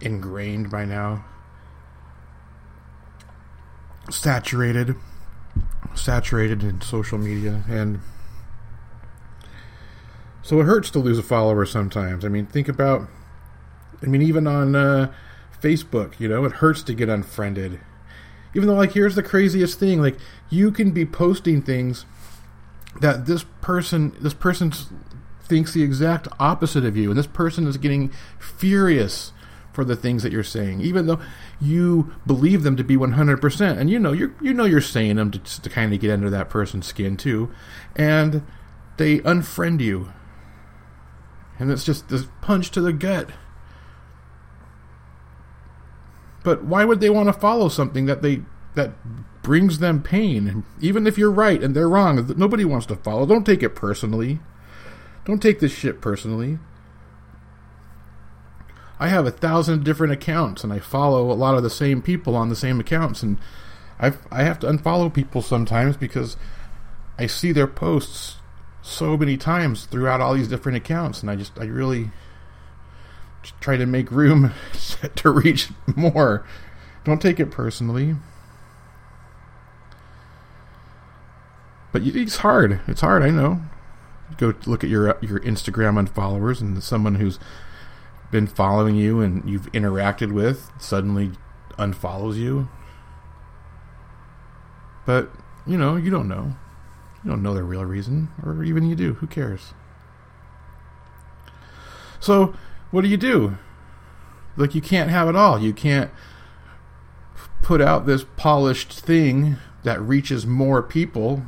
ingrained 0.00 0.70
by 0.70 0.84
now. 0.84 1.24
Saturated, 4.10 4.96
saturated 5.94 6.62
in 6.62 6.80
social 6.82 7.16
media, 7.16 7.64
and 7.68 8.00
so 10.42 10.60
it 10.60 10.64
hurts 10.64 10.90
to 10.90 10.98
lose 10.98 11.18
a 11.18 11.22
follower 11.22 11.64
sometimes. 11.64 12.22
I 12.22 12.28
mean, 12.28 12.44
think 12.44 12.68
about, 12.68 13.08
I 14.02 14.06
mean, 14.06 14.20
even 14.20 14.46
on 14.46 14.76
uh, 14.76 15.10
Facebook, 15.58 16.20
you 16.20 16.28
know, 16.28 16.44
it 16.44 16.52
hurts 16.52 16.82
to 16.82 16.92
get 16.92 17.08
unfriended. 17.08 17.80
Even 18.54 18.68
though, 18.68 18.74
like, 18.74 18.92
here's 18.92 19.14
the 19.14 19.22
craziest 19.22 19.78
thing: 19.78 20.00
like, 20.00 20.16
you 20.50 20.70
can 20.70 20.90
be 20.90 21.04
posting 21.04 21.62
things 21.62 22.06
that 23.00 23.26
this 23.26 23.44
person, 23.60 24.16
this 24.20 24.34
person 24.34 24.72
thinks 25.42 25.72
the 25.72 25.82
exact 25.82 26.28
opposite 26.38 26.84
of 26.84 26.96
you, 26.96 27.10
and 27.10 27.18
this 27.18 27.26
person 27.26 27.66
is 27.66 27.76
getting 27.76 28.10
furious 28.38 29.32
for 29.72 29.84
the 29.84 29.96
things 29.96 30.22
that 30.22 30.32
you're 30.32 30.44
saying, 30.44 30.80
even 30.80 31.06
though 31.06 31.20
you 31.60 32.14
believe 32.26 32.62
them 32.62 32.76
to 32.76 32.84
be 32.84 32.96
100%. 32.96 33.78
And 33.78 33.90
you 33.90 33.98
know 33.98 34.12
you 34.12 34.34
you 34.40 34.54
know 34.54 34.64
you're 34.64 34.80
saying 34.80 35.16
them 35.16 35.32
to, 35.32 35.38
to 35.38 35.68
kind 35.68 35.92
of 35.92 36.00
get 36.00 36.12
under 36.12 36.30
that 36.30 36.48
person's 36.48 36.86
skin 36.86 37.16
too, 37.16 37.52
and 37.96 38.46
they 38.96 39.18
unfriend 39.18 39.80
you, 39.80 40.12
and 41.58 41.70
it's 41.70 41.84
just 41.84 42.08
this 42.08 42.26
punch 42.40 42.70
to 42.70 42.80
the 42.80 42.92
gut. 42.92 43.30
But 46.44 46.62
why 46.62 46.84
would 46.84 47.00
they 47.00 47.10
want 47.10 47.28
to 47.28 47.32
follow 47.32 47.68
something 47.68 48.06
that 48.06 48.22
they 48.22 48.42
that 48.74 48.92
brings 49.42 49.80
them 49.80 50.02
pain? 50.02 50.64
Even 50.80 51.08
if 51.08 51.18
you're 51.18 51.30
right 51.30 51.60
and 51.60 51.74
they're 51.74 51.88
wrong, 51.88 52.32
nobody 52.36 52.64
wants 52.64 52.86
to 52.86 52.96
follow. 52.96 53.26
Don't 53.26 53.44
take 53.44 53.64
it 53.64 53.70
personally. 53.70 54.38
Don't 55.24 55.42
take 55.42 55.58
this 55.58 55.72
shit 55.72 56.00
personally. 56.00 56.58
I 59.00 59.08
have 59.08 59.26
a 59.26 59.32
thousand 59.32 59.84
different 59.84 60.12
accounts 60.12 60.62
and 60.62 60.72
I 60.72 60.78
follow 60.78 61.30
a 61.30 61.34
lot 61.34 61.56
of 61.56 61.62
the 61.62 61.70
same 61.70 62.00
people 62.00 62.36
on 62.36 62.48
the 62.48 62.56
same 62.56 62.78
accounts 62.78 63.22
and 63.22 63.38
I 63.98 64.12
I 64.30 64.44
have 64.44 64.58
to 64.60 64.66
unfollow 64.68 65.12
people 65.12 65.42
sometimes 65.42 65.96
because 65.96 66.36
I 67.18 67.26
see 67.26 67.52
their 67.52 67.66
posts 67.66 68.36
so 68.82 69.16
many 69.16 69.36
times 69.36 69.86
throughout 69.86 70.20
all 70.20 70.34
these 70.34 70.48
different 70.48 70.76
accounts 70.76 71.22
and 71.22 71.30
I 71.30 71.36
just 71.36 71.58
I 71.58 71.64
really 71.64 72.10
try 73.60 73.76
to 73.76 73.86
make 73.86 74.10
room 74.10 74.52
to 75.16 75.30
reach 75.30 75.70
more. 75.94 76.46
Don't 77.04 77.20
take 77.20 77.38
it 77.38 77.50
personally. 77.50 78.16
But 81.92 82.02
it's 82.02 82.36
hard. 82.36 82.80
It's 82.88 83.02
hard, 83.02 83.22
I 83.22 83.30
know. 83.30 83.60
Go 84.36 84.54
look 84.66 84.82
at 84.82 84.90
your 84.90 85.16
your 85.20 85.38
Instagram 85.40 86.02
unfollowers 86.02 86.60
and 86.60 86.82
someone 86.82 87.16
who's 87.16 87.38
been 88.32 88.46
following 88.48 88.96
you 88.96 89.20
and 89.20 89.48
you've 89.48 89.70
interacted 89.70 90.32
with 90.32 90.72
suddenly 90.78 91.32
unfollows 91.78 92.36
you. 92.36 92.68
But, 95.06 95.30
you 95.66 95.78
know, 95.78 95.96
you 95.96 96.10
don't 96.10 96.28
know. 96.28 96.54
You 97.22 97.30
don't 97.30 97.42
know 97.42 97.54
the 97.54 97.62
real 97.62 97.84
reason, 97.84 98.28
or 98.42 98.64
even 98.64 98.88
you 98.88 98.96
do. 98.96 99.14
Who 99.14 99.26
cares? 99.26 99.72
So, 102.20 102.54
what 102.94 103.02
do 103.02 103.08
you 103.08 103.16
do? 103.16 103.58
Like, 104.56 104.76
you 104.76 104.80
can't 104.80 105.10
have 105.10 105.28
it 105.28 105.34
all. 105.34 105.58
You 105.58 105.72
can't 105.72 106.12
put 107.60 107.80
out 107.80 108.06
this 108.06 108.24
polished 108.36 108.92
thing 108.92 109.56
that 109.82 110.00
reaches 110.00 110.46
more 110.46 110.80
people. 110.80 111.42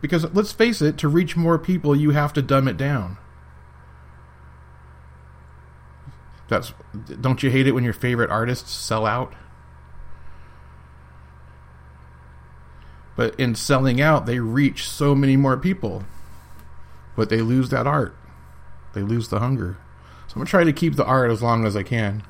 Because, 0.00 0.24
let's 0.34 0.50
face 0.50 0.82
it, 0.82 0.98
to 0.98 1.06
reach 1.06 1.36
more 1.36 1.56
people, 1.56 1.94
you 1.94 2.10
have 2.10 2.32
to 2.32 2.42
dumb 2.42 2.66
it 2.66 2.76
down. 2.76 3.16
That's 6.48 6.72
don't 7.20 7.44
you 7.44 7.50
hate 7.50 7.68
it 7.68 7.72
when 7.72 7.84
your 7.84 7.92
favorite 7.92 8.30
artists 8.30 8.72
sell 8.72 9.06
out? 9.06 9.32
But 13.14 13.38
in 13.38 13.54
selling 13.54 14.00
out, 14.00 14.26
they 14.26 14.40
reach 14.40 14.88
so 14.88 15.14
many 15.14 15.36
more 15.36 15.56
people. 15.56 16.02
But 17.14 17.28
they 17.28 17.40
lose 17.40 17.68
that 17.68 17.86
art. 17.86 18.16
They 18.94 19.02
lose 19.02 19.28
the 19.28 19.38
hunger. 19.38 19.76
So 20.28 20.34
I'm 20.34 20.40
going 20.40 20.46
to 20.46 20.50
try 20.50 20.64
to 20.64 20.72
keep 20.72 20.96
the 20.96 21.04
art 21.04 21.30
as 21.30 21.42
long 21.42 21.64
as 21.64 21.74
I 21.74 21.82
can. 21.82 22.22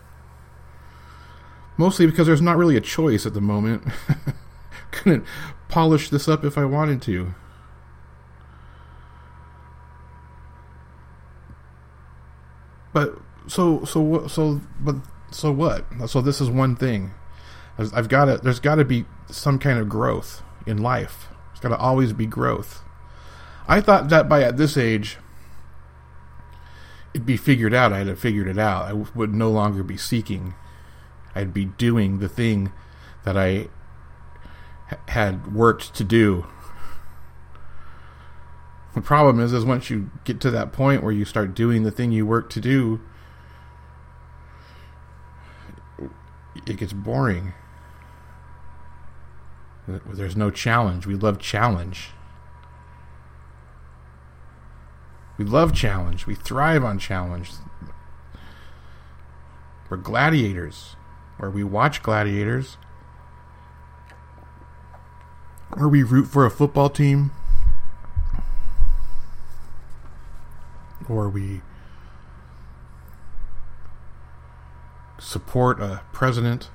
Mostly 1.77 2.07
because 2.07 2.27
there's 2.27 2.41
not 2.41 2.57
really 2.57 2.77
a 2.77 2.81
choice 2.81 3.27
at 3.27 3.35
the 3.35 3.41
moment. 3.41 3.83
Couldn't 4.91 5.25
polish 5.69 6.09
this 6.09 6.29
up 6.29 6.45
if 6.45 6.57
I 6.57 6.65
wanted 6.65 7.03
to. 7.03 7.35
But 12.93 13.19
so 13.47 13.85
so 13.85 14.27
so 14.27 14.61
but 14.81 14.97
so 15.31 15.53
what? 15.53 15.85
So 16.07 16.21
this 16.21 16.41
is 16.41 16.51
one 16.51 16.75
thing. 16.75 17.13
I've 17.79 18.09
got 18.09 18.25
to. 18.25 18.39
There's 18.39 18.61
got 18.61 18.77
to 18.77 18.85
be 18.85 19.05
some 19.31 19.59
kind 19.59 19.79
of 19.79 19.89
growth 19.89 20.43
in 20.67 20.79
life. 20.79 21.29
There's 21.51 21.61
got 21.61 21.69
to 21.69 21.77
always 21.77 22.13
be 22.13 22.27
growth. 22.27 22.83
I 23.69 23.81
thought 23.81 24.09
that 24.09 24.29
by 24.29 24.43
at 24.43 24.57
this 24.57 24.77
age, 24.77 25.19
be 27.25 27.37
figured 27.37 27.75
out. 27.75 27.93
I'd 27.93 28.07
have 28.07 28.19
figured 28.19 28.49
it 28.49 28.59
out. 28.59 28.85
I 28.85 28.93
would 28.93 29.35
no 29.35 29.51
longer 29.51 29.83
be 29.83 29.97
seeking. 29.97 30.55
I'd 31.35 31.55
be 31.55 31.67
doing 31.67 32.19
the 32.19 32.29
thing 32.29 32.73
that 33.25 33.37
I 33.37 33.69
had 35.09 35.55
worked 35.55 35.95
to 35.95 36.05
do. 36.05 36.47
The 38.95 39.01
problem 39.01 39.39
is, 39.39 39.53
is 39.53 39.65
once 39.65 39.91
you 39.91 40.11
get 40.25 40.41
to 40.41 40.51
that 40.51 40.73
point 40.73 41.03
where 41.03 41.13
you 41.13 41.25
start 41.25 41.55
doing 41.55 41.83
the 41.83 41.91
thing 41.91 42.11
you 42.11 42.27
work 42.27 42.51
to 42.51 42.61
do, 42.61 43.01
it 46.67 46.77
gets 46.79 46.93
boring. 46.93 47.53
There's 49.87 50.37
no 50.37 50.51
challenge. 50.51 51.07
We 51.07 51.15
love 51.15 51.39
challenge. 51.39 52.11
We 55.39 55.45
love 55.45 55.73
challenge. 55.73 56.27
We 56.27 56.35
thrive 56.35 56.85
on 56.85 56.99
challenge. 56.99 57.53
We're 59.89 59.97
gladiators, 59.97 60.97
where 61.39 61.49
we 61.51 61.63
watch 61.63 62.03
gladiators, 62.03 62.77
where 65.75 65.89
we 65.89 66.03
root 66.03 66.27
for 66.27 66.45
a 66.45 66.51
football 66.51 66.91
team, 66.91 67.31
or 71.09 71.29
we 71.29 71.63
support 75.19 75.81
a 75.81 76.03
president. 76.13 76.69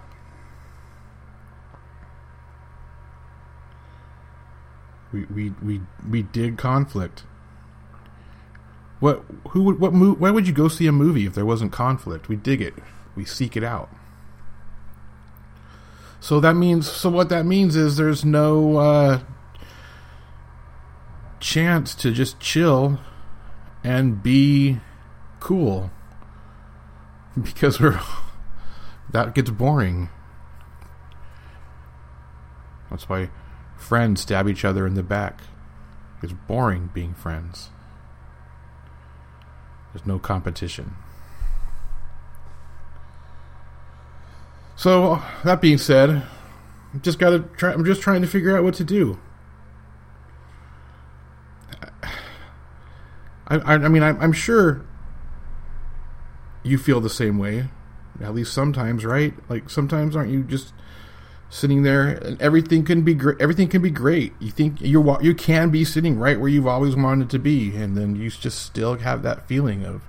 We, 5.12 5.26
we, 5.26 5.50
we, 5.62 5.82
we 6.10 6.24
dig 6.24 6.58
conflict. 6.58 7.26
What 9.04 9.26
who 9.50 9.64
would 9.64 9.82
what 9.82 9.92
mo- 9.92 10.14
why 10.14 10.32
would 10.32 10.48
you 10.48 10.54
go 10.54 10.70
see 10.70 10.88
a 10.88 10.94
movie 10.94 11.26
if 11.26 11.36
there 11.36 11.46
wasn't 11.46 11.74
conflict? 11.74 12.30
We 12.30 12.38
dig 12.38 12.62
it. 12.62 12.74
We 13.18 13.26
seek 13.26 13.58
it 13.58 13.64
out. 13.64 13.90
So 16.22 16.40
that 16.40 16.54
means 16.54 16.90
so 16.90 17.10
what 17.10 17.28
that 17.28 17.46
means 17.46 17.76
is 17.76 17.98
there's 17.98 18.24
no 18.24 18.78
uh, 18.78 19.20
chance 21.42 21.94
to 21.96 22.14
just 22.14 22.40
chill 22.40 22.98
and 23.84 24.24
be 24.24 24.80
cool 25.42 25.92
because 27.44 27.82
we're 27.82 28.00
that 29.12 29.36
gets 29.36 29.50
boring. 29.50 30.08
That's 32.90 33.10
why 33.10 33.32
friends 33.76 34.22
stab 34.22 34.48
each 34.48 34.64
other 34.64 34.88
in 34.88 34.94
the 34.94 35.04
back. 35.04 35.42
It's 36.22 36.32
boring 36.32 36.90
being 36.94 37.14
friends. 37.14 37.70
There's 39.94 40.06
no 40.06 40.20
competition. 40.20 40.96
So 44.76 45.22
that 45.44 45.62
being 45.62 45.78
said, 45.78 46.10
I 46.10 46.98
just 47.02 47.20
got 47.20 47.30
to 47.30 47.40
try. 47.58 47.74
I'm 47.74 47.86
just 47.86 48.02
trying 48.02 48.22
to 48.22 48.28
figure 48.28 48.58
out 48.58 48.64
what 48.64 48.74
to 48.76 48.84
do. 48.84 49.20
I, 53.48 53.58
I, 53.58 53.74
I 53.74 53.88
mean, 53.88 54.04
I, 54.04 54.10
I'm 54.10 54.34
sure 54.34 54.84
you 56.64 56.78
feel 56.78 57.00
the 57.00 57.10
same 57.10 57.38
way, 57.38 57.70
at 58.22 58.34
least 58.34 58.54
sometimes, 58.54 59.06
right? 59.06 59.34
Like 59.50 59.70
sometimes, 59.70 60.16
aren't 60.16 60.32
you 60.32 60.44
just 60.44 60.74
sitting 61.54 61.84
there 61.84 62.08
and 62.08 62.42
everything 62.42 62.84
can 62.84 63.04
be 63.04 63.14
great 63.14 63.40
everything 63.40 63.68
can 63.68 63.82
be 63.82 63.92
great. 63.92 64.34
You 64.40 64.50
think 64.50 64.82
you 64.82 65.18
you 65.22 65.36
can 65.36 65.70
be 65.70 65.86
sitting 65.86 66.18
right 66.18 66.40
where 66.40 66.50
you've 66.50 66.66
always 66.66 66.96
wanted 66.96 67.30
to 67.30 67.38
be 67.38 67.76
and 67.76 67.96
then 67.96 68.16
you 68.16 68.32
just 68.32 68.64
still 68.64 68.96
have 68.96 69.22
that 69.22 69.48
feeling 69.48 69.86
of 69.86 70.02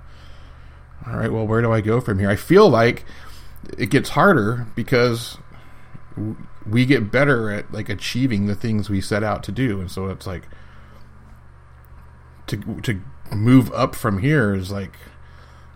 all 1.05 1.17
right 1.17 1.31
well 1.31 1.45
where 1.45 1.61
do 1.61 1.71
i 1.71 1.81
go 1.81 2.01
from 2.01 2.17
here? 2.17 2.31
I 2.31 2.35
feel 2.35 2.67
like 2.67 3.05
it 3.77 3.91
gets 3.91 4.09
harder 4.09 4.65
because 4.75 5.37
we 6.65 6.83
get 6.83 7.11
better 7.11 7.51
at 7.51 7.71
like 7.71 7.89
achieving 7.89 8.47
the 8.47 8.55
things 8.55 8.89
we 8.89 8.99
set 8.99 9.23
out 9.23 9.43
to 9.43 9.51
do 9.51 9.79
and 9.79 9.91
so 9.91 10.07
it's 10.07 10.25
like 10.25 10.47
to 12.47 12.57
to 12.81 13.01
move 13.31 13.71
up 13.71 13.93
from 13.93 14.17
here 14.17 14.55
is 14.55 14.71
like 14.71 14.97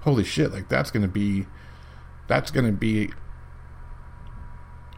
holy 0.01 0.23
shit 0.23 0.51
like 0.51 0.67
that's 0.67 0.89
going 0.89 1.03
to 1.03 1.07
be 1.07 1.45
that's 2.27 2.49
going 2.49 2.65
to 2.65 2.71
be 2.71 3.11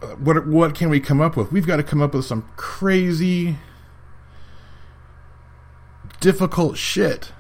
what 0.02 0.48
what 0.48 0.76
can 0.76 0.90
we 0.90 1.00
come 1.00 1.22
up 1.22 1.38
with? 1.38 1.52
We've 1.52 1.68
got 1.68 1.78
to 1.78 1.84
come 1.84 2.02
up 2.02 2.14
with 2.14 2.26
some 2.26 2.50
crazy, 2.56 3.58
difficult 6.20 6.78
shit 6.78 7.32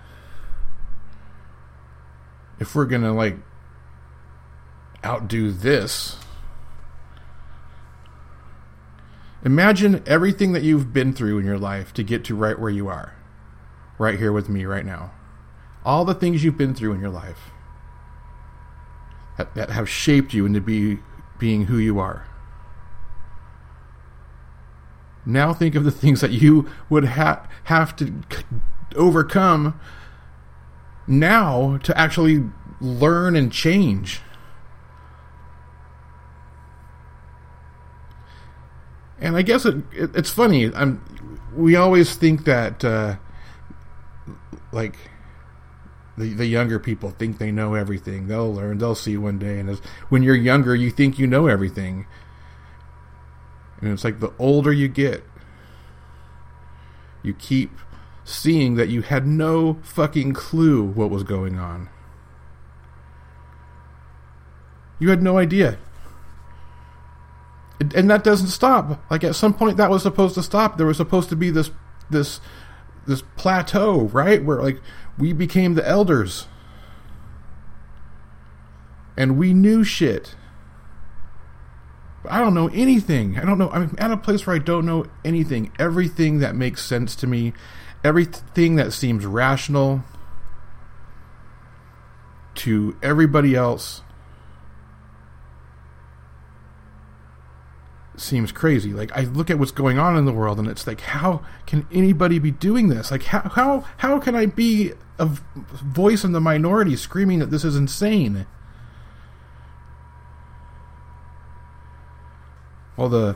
if 2.60 2.76
we're 2.76 2.86
gonna 2.86 3.13
like 3.13 3.38
outdo 5.04 5.52
this. 5.52 6.17
Imagine 9.43 10.04
everything 10.06 10.52
that 10.52 10.62
you've 10.62 10.93
been 10.93 11.13
through 11.13 11.39
in 11.39 11.45
your 11.45 11.58
life 11.58 11.91
to 11.95 12.04
get 12.04 12.24
to 12.26 12.36
right 12.36 12.60
where 12.60 12.69
you 12.69 12.88
are, 12.88 13.15
right 13.97 14.19
here 14.19 14.32
with 14.32 14.47
me 14.47 14.65
right 14.65 14.86
now. 14.86 15.12
All 15.84 16.06
the 16.06 16.13
things 16.13 16.43
you've 16.43 16.60
been 16.60 16.76
through 16.76 16.93
in 16.93 17.02
your 17.02 17.10
life 17.10 17.50
that, 19.39 19.56
that 19.56 19.71
have 19.71 19.89
shaped 19.89 20.36
you 20.36 20.45
into 20.45 20.62
be 20.62 21.00
being 21.39 21.65
who 21.65 21.80
you 21.80 21.97
are. 21.97 22.28
Now 25.25 25.53
think 25.53 25.75
of 25.75 25.84
the 25.84 25.91
things 25.91 26.21
that 26.21 26.31
you 26.31 26.67
would 26.89 27.05
ha- 27.05 27.47
have 27.65 27.95
to 27.97 28.13
overcome 28.95 29.79
now 31.07 31.77
to 31.84 31.97
actually 31.97 32.43
learn 32.79 33.36
and 33.36 33.51
change. 33.51 34.21
And 39.19 39.38
I 39.38 39.43
guess 39.43 39.65
it, 39.65 39.75
it 39.93 40.15
it's 40.15 40.31
funny. 40.31 40.73
I'm, 40.73 41.03
we 41.55 41.75
always 41.75 42.15
think 42.15 42.45
that, 42.45 42.84
uh, 42.84 43.17
like, 44.71 44.95
the, 46.17 46.34
the 46.34 46.45
younger 46.45 46.79
people 46.79 47.12
think 47.12 47.38
they 47.38 47.51
know 47.51 47.75
everything. 47.75 48.27
They'll 48.27 48.53
learn. 48.53 48.79
They'll 48.79 48.95
see 48.95 49.17
one 49.17 49.38
day. 49.38 49.60
And 49.60 49.69
as, 49.69 49.79
when 50.10 50.23
you're 50.23 50.36
younger, 50.36 50.75
you 50.75 50.89
think 50.89 51.19
you 51.19 51.27
know 51.27 51.47
everything. 51.47 52.07
And 53.82 53.91
it's 53.91 54.04
like 54.04 54.20
the 54.20 54.32
older 54.38 54.72
you 54.72 54.88
get, 54.88 55.24
you 57.24 57.34
keep 57.34 57.72
seeing 58.24 58.76
that 58.76 58.89
you 58.89 59.02
had 59.02 59.26
no 59.26 59.80
fucking 59.84 60.34
clue 60.34 60.84
what 60.84 61.10
was 61.10 61.24
going 61.24 61.58
on. 61.58 61.89
You 65.00 65.10
had 65.10 65.24
no 65.24 65.38
idea. 65.38 65.80
And 67.96 68.10
that 68.12 68.24
doesn't 68.24 68.50
stop. 68.50 69.04
Like 69.10 69.24
at 69.24 69.36
some 69.36 69.56
point 69.56 69.78
that 69.78 69.89
was 69.89 70.04
supposed 70.04 70.36
to 70.36 70.44
stop. 70.44 70.78
There 70.78 70.86
was 70.86 70.98
supposed 70.98 71.30
to 71.30 71.36
be 71.36 71.50
this 71.50 71.72
this 72.12 72.39
this 73.08 73.24
plateau, 73.36 74.02
right? 74.13 74.44
Where 74.44 74.62
like 74.62 74.80
we 75.17 75.34
became 75.34 75.74
the 75.74 75.88
elders. 75.88 76.48
And 79.17 79.38
we 79.38 79.54
knew 79.54 79.84
shit. 79.84 80.36
I 82.29 82.39
don't 82.39 82.53
know 82.53 82.67
anything. 82.67 83.38
I 83.38 83.45
don't 83.45 83.57
know. 83.57 83.69
I'm 83.71 83.95
at 83.97 84.12
a 84.12 84.17
place 84.17 84.45
where 84.45 84.55
I 84.55 84.60
don't 84.60 84.86
know 84.86 85.05
anything. 85.25 85.71
Everything 85.79 86.39
that 86.39 86.55
makes 86.55 86.86
sense 86.86 87.15
to 87.17 87.27
me, 87.27 87.53
everything 88.03 88.75
that 88.75 88.93
seems 88.93 89.25
rational 89.25 90.03
to 92.53 92.95
everybody 93.01 93.55
else 93.55 94.01
seems 98.17 98.51
crazy. 98.51 98.93
Like 98.93 99.12
I 99.13 99.21
look 99.21 99.49
at 99.49 99.57
what's 99.57 99.71
going 99.71 99.97
on 99.97 100.15
in 100.15 100.25
the 100.25 100.34
world 100.34 100.60
and 100.60 100.67
it's 100.67 100.86
like 100.86 101.01
how 101.01 101.43
can 101.65 101.88
anybody 101.91 102.39
be 102.39 102.51
doing 102.51 102.89
this? 102.89 103.10
Like 103.10 103.23
how 103.23 103.41
how 103.49 103.86
how 103.97 104.19
can 104.19 104.36
I 104.36 104.45
be 104.45 104.93
a 105.17 105.25
voice 105.25 106.23
in 106.23 106.31
the 106.31 106.41
minority 106.41 106.95
screaming 106.95 107.39
that 107.39 107.51
this 107.51 107.63
is 107.63 107.75
insane? 107.75 108.45
Well 113.01 113.09
the 113.09 113.35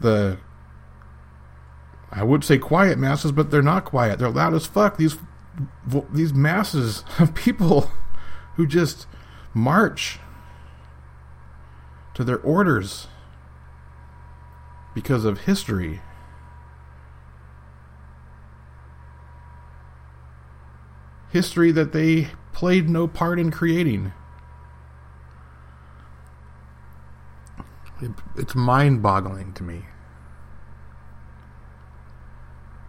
the 0.00 0.38
I 2.10 2.24
would 2.24 2.44
say 2.44 2.58
quiet 2.58 2.98
masses, 2.98 3.30
but 3.30 3.50
they're 3.50 3.62
not 3.62 3.84
quiet. 3.84 4.18
They're 4.18 4.28
loud 4.28 4.54
as 4.54 4.66
fuck. 4.66 4.96
These 4.96 5.18
these 6.12 6.34
masses 6.34 7.04
of 7.20 7.32
people 7.32 7.92
who 8.56 8.66
just 8.66 9.06
march 9.52 10.18
to 12.14 12.24
their 12.24 12.40
orders 12.40 13.06
because 14.94 15.24
of 15.24 15.42
history. 15.42 16.00
History 21.30 21.70
that 21.70 21.92
they 21.92 22.30
played 22.52 22.88
no 22.88 23.06
part 23.06 23.38
in 23.38 23.52
creating. 23.52 24.12
It, 28.04 28.10
it's 28.36 28.54
mind 28.54 29.02
boggling 29.02 29.54
to 29.54 29.62
me. 29.62 29.86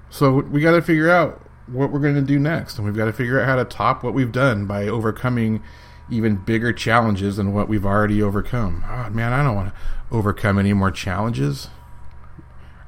So 0.09 0.41
we 0.41 0.59
got 0.61 0.71
to 0.71 0.81
figure 0.81 1.09
out 1.09 1.41
what 1.67 1.91
we're 1.91 1.99
going 1.99 2.15
to 2.15 2.21
do 2.21 2.37
next, 2.37 2.77
and 2.77 2.85
we've 2.85 2.95
got 2.95 3.05
to 3.05 3.13
figure 3.13 3.39
out 3.39 3.47
how 3.47 3.55
to 3.55 3.65
top 3.65 4.03
what 4.03 4.13
we've 4.13 4.31
done 4.31 4.65
by 4.65 4.87
overcoming 4.87 5.63
even 6.09 6.35
bigger 6.35 6.71
challenges 6.71 7.37
than 7.37 7.53
what 7.53 7.67
we've 7.67 7.85
already 7.85 8.21
overcome. 8.21 8.83
Oh, 8.87 9.09
man, 9.09 9.33
I 9.33 9.41
don't 9.41 9.55
want 9.55 9.73
to 9.73 9.81
overcome 10.11 10.59
any 10.59 10.73
more 10.73 10.91
challenges. 10.91 11.69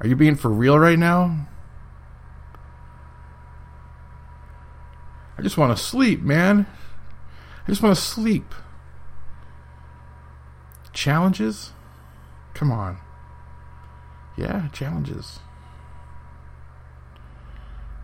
Are 0.00 0.06
you 0.06 0.14
being 0.14 0.36
for 0.36 0.50
real 0.50 0.78
right 0.78 0.98
now? 0.98 1.48
I 5.36 5.42
just 5.42 5.56
want 5.56 5.76
to 5.76 5.82
sleep, 5.82 6.20
man. 6.20 6.66
I 7.66 7.70
just 7.70 7.82
want 7.82 7.96
to 7.96 8.02
sleep. 8.02 8.54
Challenges? 10.92 11.72
Come 12.58 12.72
on. 12.72 12.98
Yeah, 14.36 14.66
challenges. 14.72 15.38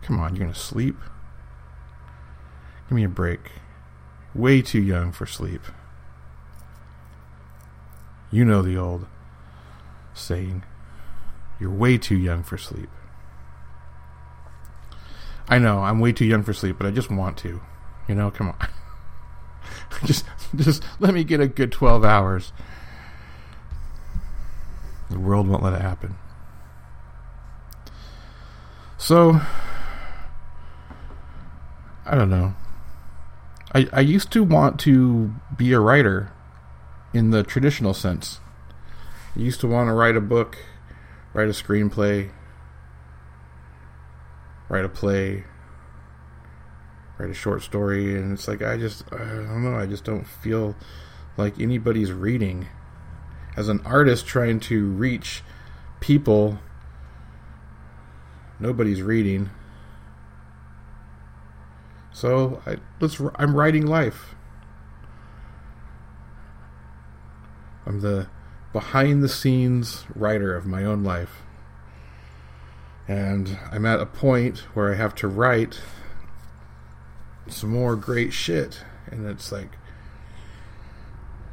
Come 0.01 0.17
on, 0.17 0.33
you're 0.33 0.45
going 0.45 0.53
to 0.53 0.57
sleep? 0.57 0.95
Give 2.87 2.95
me 2.95 3.03
a 3.03 3.09
break. 3.09 3.51
Way 4.33 4.61
too 4.61 4.81
young 4.81 5.11
for 5.11 5.25
sleep. 5.25 5.59
You 8.31 8.45
know 8.45 8.61
the 8.61 8.77
old 8.77 9.07
saying. 10.13 10.63
You're 11.59 11.69
way 11.69 11.97
too 11.97 12.17
young 12.17 12.41
for 12.41 12.57
sleep. 12.57 12.89
I 15.49 15.59
know 15.59 15.79
I'm 15.79 15.99
way 15.99 16.13
too 16.13 16.23
young 16.23 16.43
for 16.43 16.53
sleep, 16.53 16.77
but 16.77 16.87
I 16.87 16.91
just 16.91 17.11
want 17.11 17.35
to. 17.39 17.59
You 18.07 18.15
know, 18.15 18.31
come 18.31 18.47
on. 18.47 18.67
just 20.05 20.23
just 20.55 20.81
let 21.01 21.13
me 21.13 21.25
get 21.25 21.41
a 21.41 21.47
good 21.49 21.73
12 21.73 22.05
hours. 22.05 22.53
The 25.09 25.19
world 25.19 25.47
won't 25.47 25.63
let 25.63 25.73
it 25.73 25.81
happen. 25.81 26.15
So 28.97 29.39
I 32.05 32.15
don't 32.15 32.29
know. 32.29 32.55
I 33.73 33.87
I 33.91 33.99
used 33.99 34.31
to 34.31 34.43
want 34.43 34.79
to 34.81 35.33
be 35.55 35.73
a 35.73 35.79
writer 35.79 36.31
in 37.13 37.31
the 37.31 37.43
traditional 37.43 37.93
sense. 37.93 38.39
I 39.35 39.39
used 39.39 39.59
to 39.61 39.67
want 39.67 39.89
to 39.89 39.93
write 39.93 40.15
a 40.15 40.21
book, 40.21 40.57
write 41.33 41.49
a 41.49 41.51
screenplay, 41.51 42.31
write 44.69 44.85
a 44.85 44.89
play, 44.89 45.43
write 47.17 47.29
a 47.29 47.33
short 47.33 47.63
story, 47.63 48.15
and 48.15 48.33
it's 48.33 48.47
like 48.47 48.61
I 48.61 48.77
just 48.77 49.03
I 49.13 49.17
don't 49.17 49.63
know, 49.63 49.77
I 49.77 49.85
just 49.85 50.03
don't 50.03 50.25
feel 50.25 50.75
like 51.37 51.59
anybody's 51.59 52.11
reading. 52.11 52.67
As 53.55 53.69
an 53.69 53.81
artist 53.85 54.27
trying 54.27 54.59
to 54.61 54.87
reach 54.91 55.41
people, 55.99 56.59
nobody's 58.59 59.01
reading. 59.01 59.49
So 62.11 62.61
I, 62.65 62.77
let's. 62.99 63.21
I'm 63.35 63.55
writing 63.55 63.85
life. 63.85 64.35
I'm 67.85 68.01
the 68.01 68.27
behind 68.73 69.23
the 69.23 69.29
scenes 69.29 70.05
writer 70.15 70.55
of 70.55 70.65
my 70.65 70.83
own 70.83 71.03
life. 71.03 71.43
And 73.07 73.57
I'm 73.71 73.85
at 73.85 73.99
a 73.99 74.05
point 74.05 74.59
where 74.73 74.91
I 74.91 74.95
have 74.95 75.15
to 75.15 75.27
write 75.27 75.79
some 77.47 77.69
more 77.69 77.95
great 77.95 78.33
shit. 78.33 78.81
And 79.11 79.27
it's 79.27 79.51
like, 79.51 79.69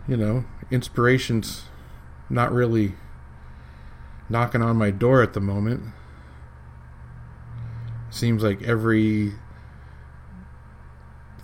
you 0.09 0.17
know, 0.17 0.45
inspiration's 0.71 1.65
not 2.33 2.51
really 2.51 2.95
knocking 4.29 4.63
on 4.63 4.77
my 4.77 4.91
door 4.91 5.23
at 5.23 5.35
the 5.35 5.41
moment. 5.41 5.83
Seems 8.11 8.43
like 8.43 8.63
every 8.63 9.35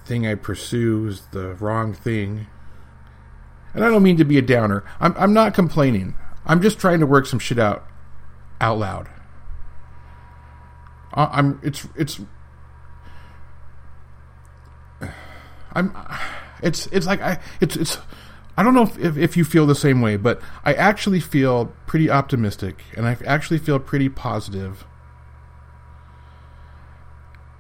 thing 0.04 0.26
I 0.26 0.34
pursue 0.34 1.06
is 1.06 1.20
the 1.32 1.54
wrong 1.54 1.92
thing. 1.92 2.46
And 3.74 3.84
I 3.84 3.90
don't 3.90 4.02
mean 4.02 4.16
to 4.16 4.24
be 4.24 4.38
a 4.38 4.42
downer. 4.42 4.82
I'm 4.98 5.14
I'm 5.18 5.34
not 5.34 5.54
complaining. 5.54 6.14
I'm 6.46 6.62
just 6.62 6.78
trying 6.78 7.00
to 7.00 7.06
work 7.06 7.26
some 7.26 7.38
shit 7.38 7.58
out 7.58 7.86
out 8.60 8.78
loud. 8.78 9.08
I'm 11.12 11.60
it's 11.62 11.86
it's 11.94 12.20
I'm 15.72 15.94
it's 16.62 16.86
it's 16.86 17.06
like 17.06 17.20
I 17.20 17.40
it's 17.60 17.76
it's 17.76 17.98
I 18.58 18.64
don't 18.64 18.74
know 18.74 18.82
if, 18.82 18.98
if, 18.98 19.16
if 19.16 19.36
you 19.36 19.44
feel 19.44 19.66
the 19.66 19.76
same 19.76 20.00
way, 20.00 20.16
but 20.16 20.42
I 20.64 20.74
actually 20.74 21.20
feel 21.20 21.66
pretty 21.86 22.10
optimistic 22.10 22.82
and 22.96 23.06
I 23.06 23.16
actually 23.24 23.58
feel 23.58 23.78
pretty 23.78 24.08
positive. 24.08 24.84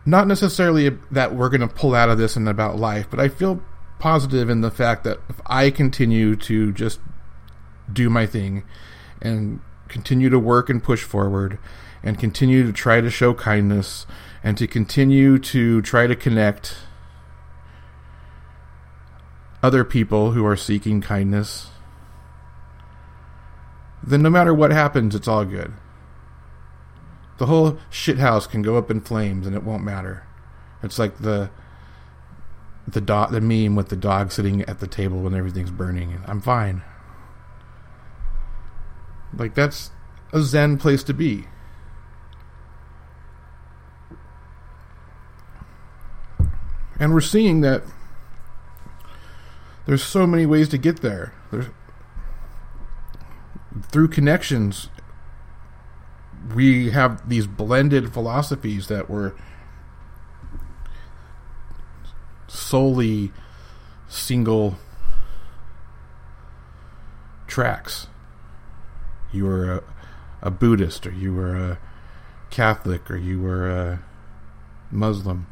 Not 0.04 0.26
necessarily 0.26 0.88
that 1.12 1.36
we're 1.36 1.50
going 1.50 1.60
to 1.60 1.68
pull 1.68 1.94
out 1.94 2.08
of 2.08 2.18
this 2.18 2.34
and 2.34 2.48
about 2.48 2.80
life, 2.80 3.06
but 3.08 3.20
I 3.20 3.28
feel 3.28 3.62
positive 4.00 4.50
in 4.50 4.60
the 4.60 4.72
fact 4.72 5.04
that 5.04 5.20
if 5.28 5.40
I 5.46 5.70
continue 5.70 6.34
to 6.34 6.72
just 6.72 6.98
do 7.92 8.10
my 8.10 8.26
thing 8.26 8.64
and 9.22 9.60
continue 9.86 10.28
to 10.30 10.38
work 10.40 10.68
and 10.68 10.82
push 10.82 11.04
forward 11.04 11.60
and 12.02 12.18
continue 12.18 12.66
to 12.66 12.72
try 12.72 13.00
to 13.00 13.08
show 13.08 13.34
kindness 13.34 14.04
and 14.42 14.58
to 14.58 14.66
continue 14.66 15.38
to 15.38 15.80
try 15.82 16.08
to 16.08 16.16
connect 16.16 16.76
other 19.62 19.84
people 19.84 20.32
who 20.32 20.44
are 20.46 20.56
seeking 20.56 21.00
kindness, 21.00 21.68
then 24.02 24.22
no 24.22 24.30
matter 24.30 24.54
what 24.54 24.70
happens, 24.70 25.14
it's 25.14 25.28
all 25.28 25.44
good. 25.44 25.72
The 27.38 27.46
whole 27.46 27.78
shithouse 27.90 28.48
can 28.48 28.62
go 28.62 28.76
up 28.76 28.90
in 28.90 29.00
flames 29.00 29.46
and 29.46 29.54
it 29.54 29.62
won't 29.62 29.84
matter. 29.84 30.26
It's 30.82 30.98
like 30.98 31.18
the 31.18 31.50
the 32.86 33.00
dog 33.02 33.32
the 33.32 33.40
meme 33.40 33.76
with 33.76 33.90
the 33.90 33.96
dog 33.96 34.32
sitting 34.32 34.62
at 34.62 34.80
the 34.80 34.86
table 34.86 35.20
when 35.20 35.34
everything's 35.34 35.70
burning. 35.70 36.20
I'm 36.26 36.40
fine. 36.40 36.82
Like 39.36 39.54
that's 39.54 39.90
a 40.32 40.42
zen 40.42 40.78
place 40.78 41.02
to 41.04 41.14
be. 41.14 41.46
And 46.98 47.12
we're 47.12 47.20
seeing 47.20 47.60
that 47.60 47.82
there's 49.88 50.04
so 50.04 50.26
many 50.26 50.44
ways 50.44 50.68
to 50.68 50.76
get 50.76 51.00
there. 51.00 51.32
There's 51.50 51.68
through 53.90 54.08
connections 54.08 54.90
we 56.54 56.90
have 56.90 57.26
these 57.26 57.46
blended 57.46 58.12
philosophies 58.12 58.88
that 58.88 59.08
were 59.08 59.34
solely 62.48 63.32
single 64.08 64.76
tracks. 67.46 68.08
You 69.32 69.46
were 69.46 69.72
a, 69.72 69.82
a, 70.42 70.50
Buddhist, 70.50 71.06
or 71.06 71.12
you 71.12 71.32
were 71.32 71.56
a 71.56 71.78
Catholic, 72.50 73.10
or 73.10 73.16
you 73.16 73.40
were 73.40 73.70
a 73.70 74.02
Muslim. 74.90 75.46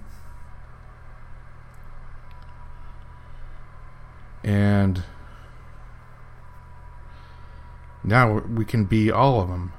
And 4.47 5.03
now 8.05 8.39
we 8.39 8.65
can 8.65 8.85
be 8.85 9.11
all 9.11 9.41
of 9.41 9.49
them. 9.49 9.73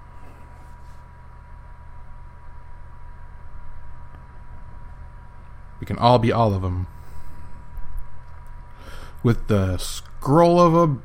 We 5.80 5.86
can 5.86 5.98
all 5.98 6.20
be 6.20 6.34
all 6.34 6.54
of 6.54 6.62
them. 6.62 6.88
With 9.24 9.48
the 9.48 9.78
scroll 9.78 10.60
of 10.60 10.76
a 10.76 10.98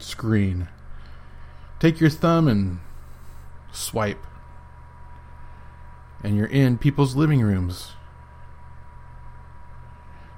screen. 0.00 0.68
Take 1.80 1.98
your 1.98 2.10
thumb 2.10 2.46
and 2.46 2.78
swipe. 3.72 4.24
And 6.22 6.36
you're 6.36 6.46
in 6.46 6.78
people's 6.78 7.16
living 7.16 7.40
rooms. 7.42 7.94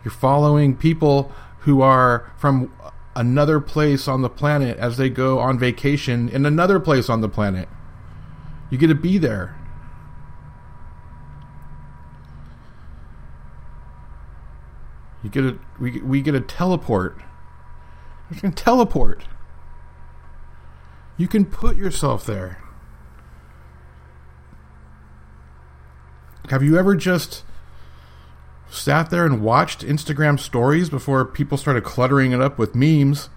You're 0.02 0.12
following 0.12 0.74
people 0.76 1.30
who 1.60 1.82
are 1.82 2.32
from 2.36 2.72
another 3.14 3.60
place 3.60 4.08
on 4.08 4.22
the 4.22 4.30
planet 4.30 4.78
as 4.78 4.96
they 4.96 5.08
go 5.08 5.38
on 5.38 5.58
vacation 5.58 6.28
in 6.28 6.46
another 6.46 6.80
place 6.80 7.08
on 7.08 7.20
the 7.20 7.28
planet. 7.28 7.68
You 8.70 8.78
get 8.78 8.86
to 8.86 8.94
be 8.94 9.18
there. 9.18 9.56
You 15.22 15.28
get 15.28 15.44
a 15.44 15.58
we 15.78 16.00
we 16.00 16.22
get 16.22 16.34
a 16.34 16.40
teleport. 16.40 17.18
You 18.30 18.40
can 18.40 18.52
teleport. 18.52 19.24
You 21.18 21.28
can 21.28 21.44
put 21.44 21.76
yourself 21.76 22.24
there. 22.24 22.62
Have 26.48 26.62
you 26.62 26.78
ever 26.78 26.96
just 26.96 27.44
sat 28.70 29.10
there 29.10 29.26
and 29.26 29.42
watched 29.42 29.80
Instagram 29.80 30.38
stories 30.38 30.88
before 30.88 31.24
people 31.24 31.58
started 31.58 31.84
cluttering 31.84 32.32
it 32.32 32.40
up 32.40 32.58
with 32.58 32.74
memes? 32.74 33.28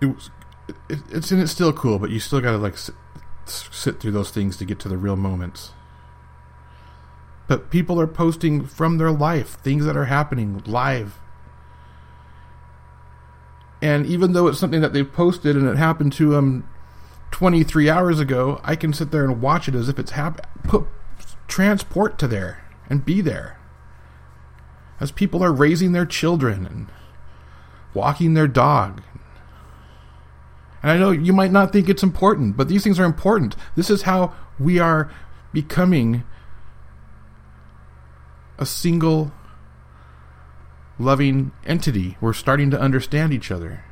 It 0.00 0.06
was, 0.06 0.30
it, 0.88 0.98
it's 1.10 1.30
and 1.30 1.40
it's 1.40 1.52
still 1.52 1.72
cool, 1.72 1.98
but 1.98 2.10
you 2.10 2.20
still 2.20 2.40
got 2.40 2.52
to 2.52 2.58
like 2.58 2.76
sit, 2.76 2.94
sit 3.46 4.00
through 4.00 4.12
those 4.12 4.30
things 4.30 4.56
to 4.58 4.64
get 4.64 4.78
to 4.80 4.88
the 4.88 4.96
real 4.96 5.16
moments. 5.16 5.72
But 7.48 7.70
people 7.70 8.00
are 8.00 8.06
posting 8.06 8.66
from 8.66 8.98
their 8.98 9.12
life, 9.12 9.58
things 9.60 9.84
that 9.84 9.96
are 9.96 10.06
happening 10.06 10.62
live. 10.66 11.18
And 13.80 14.04
even 14.06 14.32
though 14.32 14.48
it's 14.48 14.58
something 14.58 14.80
that 14.80 14.92
they've 14.92 15.10
posted 15.10 15.54
and 15.56 15.68
it 15.68 15.76
happened 15.76 16.12
to 16.14 16.30
them 16.30 16.68
23 17.30 17.88
hours 17.88 18.18
ago, 18.18 18.60
I 18.64 18.74
can 18.74 18.92
sit 18.92 19.12
there 19.12 19.24
and 19.24 19.40
watch 19.40 19.68
it 19.68 19.74
as 19.74 19.88
if 19.88 19.98
it's 19.98 20.12
happened. 20.12 20.46
Put 20.64 20.86
transport 21.46 22.18
to 22.18 22.26
there 22.26 22.65
and 22.88 23.04
be 23.04 23.20
there. 23.20 23.58
As 25.00 25.10
people 25.10 25.42
are 25.42 25.52
raising 25.52 25.92
their 25.92 26.06
children 26.06 26.66
and 26.66 26.86
walking 27.94 28.34
their 28.34 28.48
dog. 28.48 29.02
And 30.82 30.92
I 30.92 30.98
know 30.98 31.10
you 31.10 31.32
might 31.32 31.52
not 31.52 31.72
think 31.72 31.88
it's 31.88 32.02
important, 32.02 32.56
but 32.56 32.68
these 32.68 32.84
things 32.84 32.98
are 32.98 33.04
important. 33.04 33.56
This 33.74 33.90
is 33.90 34.02
how 34.02 34.34
we 34.58 34.78
are 34.78 35.10
becoming 35.52 36.24
a 38.58 38.66
single 38.66 39.32
loving 40.98 41.52
entity. 41.66 42.16
We're 42.20 42.32
starting 42.32 42.70
to 42.70 42.80
understand 42.80 43.32
each 43.32 43.50
other. 43.50 43.84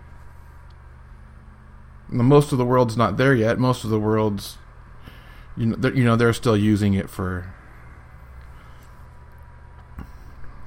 Most 2.09 2.53
of 2.53 2.59
the 2.59 2.65
world's 2.65 2.97
not 2.97 3.17
there 3.17 3.35
yet. 3.35 3.59
Most 3.59 3.85
of 3.85 3.91
the 3.91 3.99
world's, 3.99 4.59
you 5.57 5.67
know, 5.67 5.89
you 5.89 6.05
know, 6.05 6.17
they're 6.17 6.33
still 6.33 6.57
using 6.57 6.95
it 6.95 7.11
for, 7.11 7.53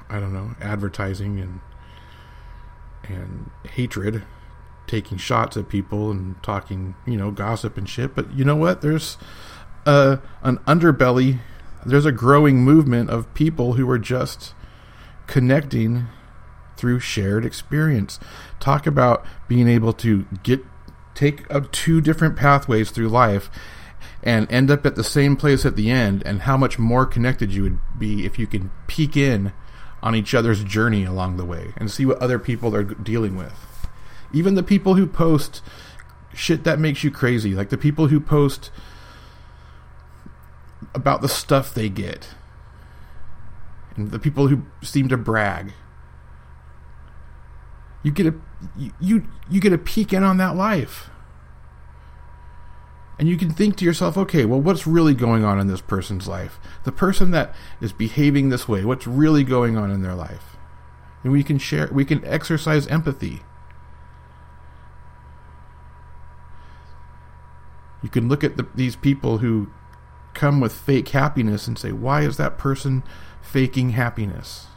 I 0.10 0.20
don't 0.20 0.34
know, 0.34 0.56
advertising 0.62 1.40
and 1.40 1.60
and 3.04 3.52
hatred, 3.72 4.24
taking 4.86 5.18
shots 5.18 5.56
at 5.56 5.70
people 5.70 6.12
and 6.12 6.42
talking, 6.44 6.96
you 7.06 7.16
know, 7.16 7.32
gossip 7.32 7.78
and 7.78 7.88
shit. 7.88 8.16
But 8.16 8.34
you 8.34 8.44
know 8.44 8.56
what? 8.56 8.82
There's 8.82 9.18
a 9.86 10.20
an 10.44 10.58
underbelly 10.60 11.40
there's 11.86 12.06
a 12.06 12.12
growing 12.12 12.58
movement 12.58 13.10
of 13.10 13.34
people 13.34 13.74
who 13.74 13.90
are 13.90 14.00
just 14.00 14.54
connecting 15.26 16.08
through 16.76 17.00
shared 17.00 17.46
experience. 17.46 18.20
Talk 18.60 18.86
about 18.86 19.26
being 19.48 19.68
able 19.68 19.94
to 19.94 20.26
get 20.44 20.66
take 21.16 21.52
up 21.54 21.72
two 21.72 22.02
different 22.02 22.36
pathways 22.36 22.92
through 22.92 23.10
life 23.10 23.50
and 24.22 24.52
end 24.52 24.70
up 24.70 24.86
at 24.86 24.96
the 24.96 25.04
same 25.04 25.36
place 25.36 25.66
at 25.66 25.76
the 25.76 25.90
end 25.90 26.22
and 26.26 26.42
how 26.42 26.58
much 26.58 26.78
more 26.78 27.06
connected 27.06 27.52
you 27.52 27.64
would 27.64 27.80
be 27.98 28.26
if 28.26 28.38
you 28.38 28.46
can 28.46 28.70
peek 28.86 29.18
in 29.18 29.52
on 30.02 30.16
each 30.16 30.34
other's 30.34 30.64
journey 30.64 31.04
along 31.04 31.38
the 31.38 31.46
way 31.46 31.74
and 31.78 31.92
see 31.92 32.06
what 32.06 32.18
other 32.20 32.40
people 32.40 32.76
are 32.76 32.84
dealing 32.84 33.36
with. 33.36 33.88
Even 34.34 34.56
the 34.56 34.64
people 34.64 34.96
who 34.96 35.08
post 35.08 35.62
shit 36.34 36.64
that 36.64 36.80
makes 36.80 37.04
you 37.04 37.12
crazy, 37.12 37.54
like 37.54 37.70
the 37.70 37.78
people 37.78 38.08
who 38.08 38.20
post 38.20 38.70
about 40.94 41.22
the 41.22 41.30
stuff 41.30 41.74
they 41.74 41.90
get 41.90 42.36
and 43.96 44.12
the 44.12 44.20
people 44.20 44.48
who 44.48 44.64
seem 44.82 45.10
to 45.10 45.18
brag. 45.18 45.74
You 48.04 48.12
get 48.12 48.28
a 48.28 48.36
you 49.00 49.28
you 49.50 49.60
get 49.60 49.74
a 49.74 49.78
peek 49.78 50.14
in 50.14 50.24
on 50.24 50.38
that 50.38 50.56
life. 50.56 51.10
And 53.20 53.28
you 53.28 53.38
can 53.38 53.50
think 53.50 53.78
to 53.78 53.86
yourself, 53.86 54.16
okay, 54.16 54.46
well, 54.46 54.62
what's 54.62 54.86
really 54.86 55.16
going 55.16 55.44
on 55.44 55.60
in 55.60 55.68
this 55.68 55.82
person's 55.82 56.28
life? 56.28 56.60
The 56.84 56.92
person 56.92 57.32
that 57.32 57.54
is 57.82 57.92
behaving 57.92 58.50
this 58.50 58.68
way, 58.68 58.86
what's 58.86 59.08
really 59.08 59.44
going 59.44 59.76
on 59.76 59.90
in 59.90 60.04
their 60.04 60.14
life? 60.14 60.56
And 61.24 61.32
we 61.32 61.44
can 61.44 61.58
share, 61.58 61.90
we 61.92 62.06
can 62.06 62.24
exercise 62.26 62.86
empathy. 62.88 63.42
You 68.04 68.10
can 68.10 68.30
look 68.30 68.44
at 68.44 68.56
the, 68.58 68.68
these 68.76 68.96
people 68.96 69.40
who 69.40 69.72
come 70.36 70.60
with 70.60 70.74
fake 70.74 71.10
happiness 71.10 71.68
and 71.68 71.78
say, 71.78 71.92
why 71.92 72.22
is 72.22 72.38
that 72.38 72.60
person 72.60 73.02
faking 73.42 73.92
happiness? 73.92 74.68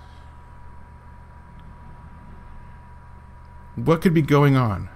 What 3.76 4.00
could 4.00 4.14
be 4.14 4.22
going 4.22 4.56
on 4.56 4.88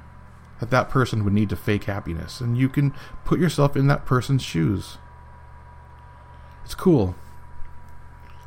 that 0.70 0.70
that 0.70 0.88
person 0.88 1.24
would 1.24 1.32
need 1.32 1.50
to 1.50 1.56
fake 1.56 1.84
happiness? 1.84 2.40
And 2.40 2.56
you 2.56 2.68
can 2.68 2.94
put 3.24 3.38
yourself 3.38 3.76
in 3.76 3.86
that 3.86 4.06
person's 4.06 4.42
shoes. 4.42 4.98
It's 6.64 6.74
cool. 6.74 7.14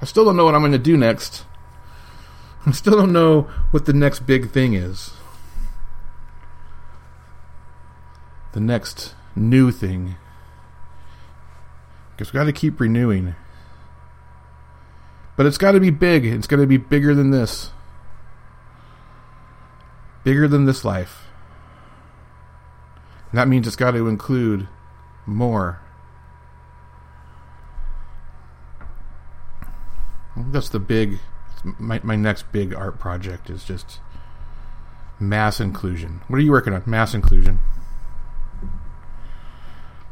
I 0.01 0.05
still 0.05 0.25
don't 0.25 0.35
know 0.35 0.45
what 0.45 0.55
I'm 0.55 0.61
going 0.61 0.71
to 0.71 0.77
do 0.77 0.97
next. 0.97 1.45
I 2.65 2.71
still 2.71 2.97
don't 2.97 3.13
know 3.13 3.43
what 3.71 3.85
the 3.85 3.93
next 3.93 4.21
big 4.21 4.51
thing 4.51 4.73
is. 4.73 5.11
The 8.53 8.59
next 8.59 9.13
new 9.35 9.71
thing 9.71 10.15
because 12.17 12.33
we've 12.33 12.39
got 12.39 12.45
to 12.45 12.53
keep 12.53 12.79
renewing. 12.79 13.35
But 15.35 15.45
it's 15.45 15.59
got 15.59 15.73
to 15.73 15.79
be 15.79 15.91
big. 15.91 16.25
It's 16.25 16.47
got 16.47 16.55
to 16.55 16.65
be 16.65 16.77
bigger 16.77 17.13
than 17.13 17.29
this. 17.29 17.69
Bigger 20.23 20.47
than 20.47 20.65
this 20.65 20.83
life. 20.83 21.26
That 23.37 23.47
means 23.47 23.67
it's 23.67 23.75
got 23.75 23.91
to 23.91 24.07
include 24.07 24.67
more. 25.27 25.79
That's 30.35 30.69
the 30.69 30.79
big. 30.79 31.19
My, 31.77 32.01
my 32.03 32.15
next 32.15 32.51
big 32.51 32.73
art 32.73 32.97
project 32.97 33.51
is 33.51 33.63
just 33.63 33.99
mass 35.19 35.59
inclusion. 35.59 36.21
What 36.27 36.37
are 36.37 36.41
you 36.41 36.49
working 36.49 36.73
on? 36.73 36.81
Mass 36.87 37.13
inclusion. 37.13 37.59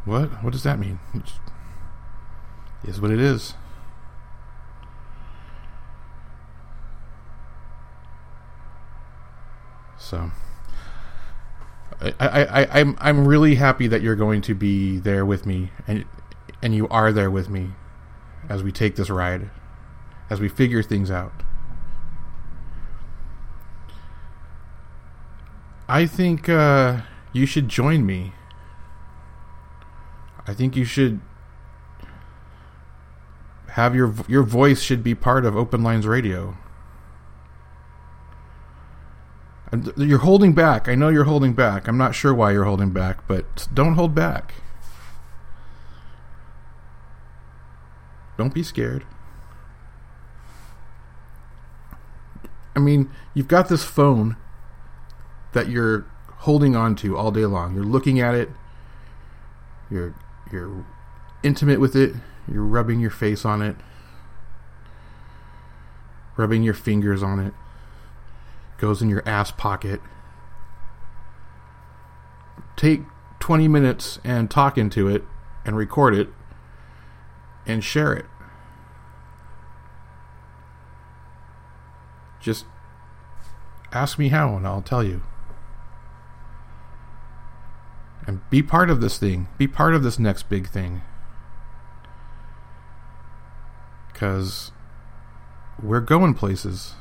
What? 0.05 0.43
What 0.43 0.53
does 0.53 0.61
that 0.61 0.77
mean? 0.77 0.99
It's, 1.15 1.33
is 2.83 3.01
what 3.01 3.09
it 3.09 3.19
is. 3.19 3.55
So 9.97 10.29
I, 12.19 12.43
I, 12.45 12.79
I'm 12.79 12.97
I'm 12.99 13.27
really 13.27 13.55
happy 13.55 13.87
that 13.87 14.01
you're 14.01 14.15
going 14.15 14.41
to 14.41 14.53
be 14.53 14.97
there 14.97 15.25
with 15.25 15.45
me 15.45 15.71
and 15.87 16.05
and 16.61 16.73
you 16.75 16.87
are 16.89 17.11
there 17.11 17.31
with 17.31 17.49
me 17.49 17.71
as 18.49 18.63
we 18.63 18.71
take 18.71 18.95
this 18.95 19.09
ride, 19.09 19.49
as 20.29 20.39
we 20.39 20.47
figure 20.47 20.83
things 20.83 21.09
out. 21.09 21.43
I 25.87 26.05
think 26.05 26.49
uh, 26.49 27.01
you 27.33 27.45
should 27.45 27.69
join 27.69 28.05
me. 28.05 28.33
I 30.47 30.53
think 30.53 30.75
you 30.75 30.85
should 30.85 31.21
have 33.69 33.95
your 33.95 34.13
your 34.27 34.43
voice 34.43 34.81
should 34.81 35.03
be 35.03 35.13
part 35.13 35.45
of 35.45 35.55
Open 35.55 35.83
Lines 35.83 36.07
Radio. 36.07 36.49
And 36.49 36.55
you're 39.97 40.19
holding 40.19 40.53
back. 40.53 40.87
I 40.87 40.95
know 40.95 41.09
you're 41.09 41.23
holding 41.23 41.53
back. 41.53 41.87
I'm 41.87 41.97
not 41.97 42.15
sure 42.15 42.33
why 42.33 42.51
you're 42.51 42.65
holding 42.65 42.91
back, 42.91 43.27
but 43.27 43.67
don't 43.73 43.95
hold 43.95 44.13
back. 44.13 44.55
Don't 48.37 48.53
be 48.53 48.63
scared. 48.63 49.05
I 52.75 52.79
mean, 52.79 53.09
you've 53.33 53.47
got 53.47 53.69
this 53.69 53.83
phone 53.83 54.35
that 55.53 55.69
you're 55.69 56.05
holding 56.39 56.75
on 56.75 56.95
to 56.97 57.17
all 57.17 57.31
day 57.31 57.45
long. 57.45 57.73
You're 57.73 57.85
looking 57.85 58.19
at 58.19 58.35
it. 58.35 58.49
You're 59.89 60.13
you're 60.51 60.85
intimate 61.43 61.79
with 61.79 61.95
it. 61.95 62.13
You're 62.51 62.63
rubbing 62.63 62.99
your 62.99 63.09
face 63.09 63.45
on 63.45 63.61
it, 63.61 63.75
rubbing 66.37 66.61
your 66.61 66.73
fingers 66.75 67.23
on 67.23 67.39
it, 67.39 67.53
goes 68.85 69.01
in 69.01 69.09
your 69.09 69.27
ass 69.27 69.51
pocket. 69.51 69.99
Take 72.75 73.01
20 73.39 73.67
minutes 73.67 74.19
and 74.23 74.49
talk 74.51 74.77
into 74.77 75.07
it 75.07 75.23
and 75.65 75.75
record 75.75 76.13
it 76.13 76.29
and 77.65 77.83
share 77.83 78.13
it. 78.13 78.25
Just 82.39 82.65
ask 83.91 84.19
me 84.19 84.29
how 84.29 84.55
and 84.55 84.67
I'll 84.67 84.81
tell 84.81 85.03
you. 85.03 85.23
And 88.27 88.47
be 88.49 88.61
part 88.61 88.89
of 88.89 89.01
this 89.01 89.17
thing. 89.17 89.47
Be 89.57 89.67
part 89.67 89.95
of 89.95 90.03
this 90.03 90.19
next 90.19 90.49
big 90.49 90.67
thing. 90.67 91.01
because 94.15 94.71
we're 95.83 95.99
going 95.99 96.33
places. 96.33 96.93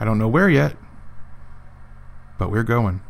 I 0.00 0.06
don't 0.06 0.16
know 0.16 0.28
where 0.28 0.48
yet, 0.48 0.76
but 2.38 2.50
we're 2.50 2.62
going. 2.62 3.00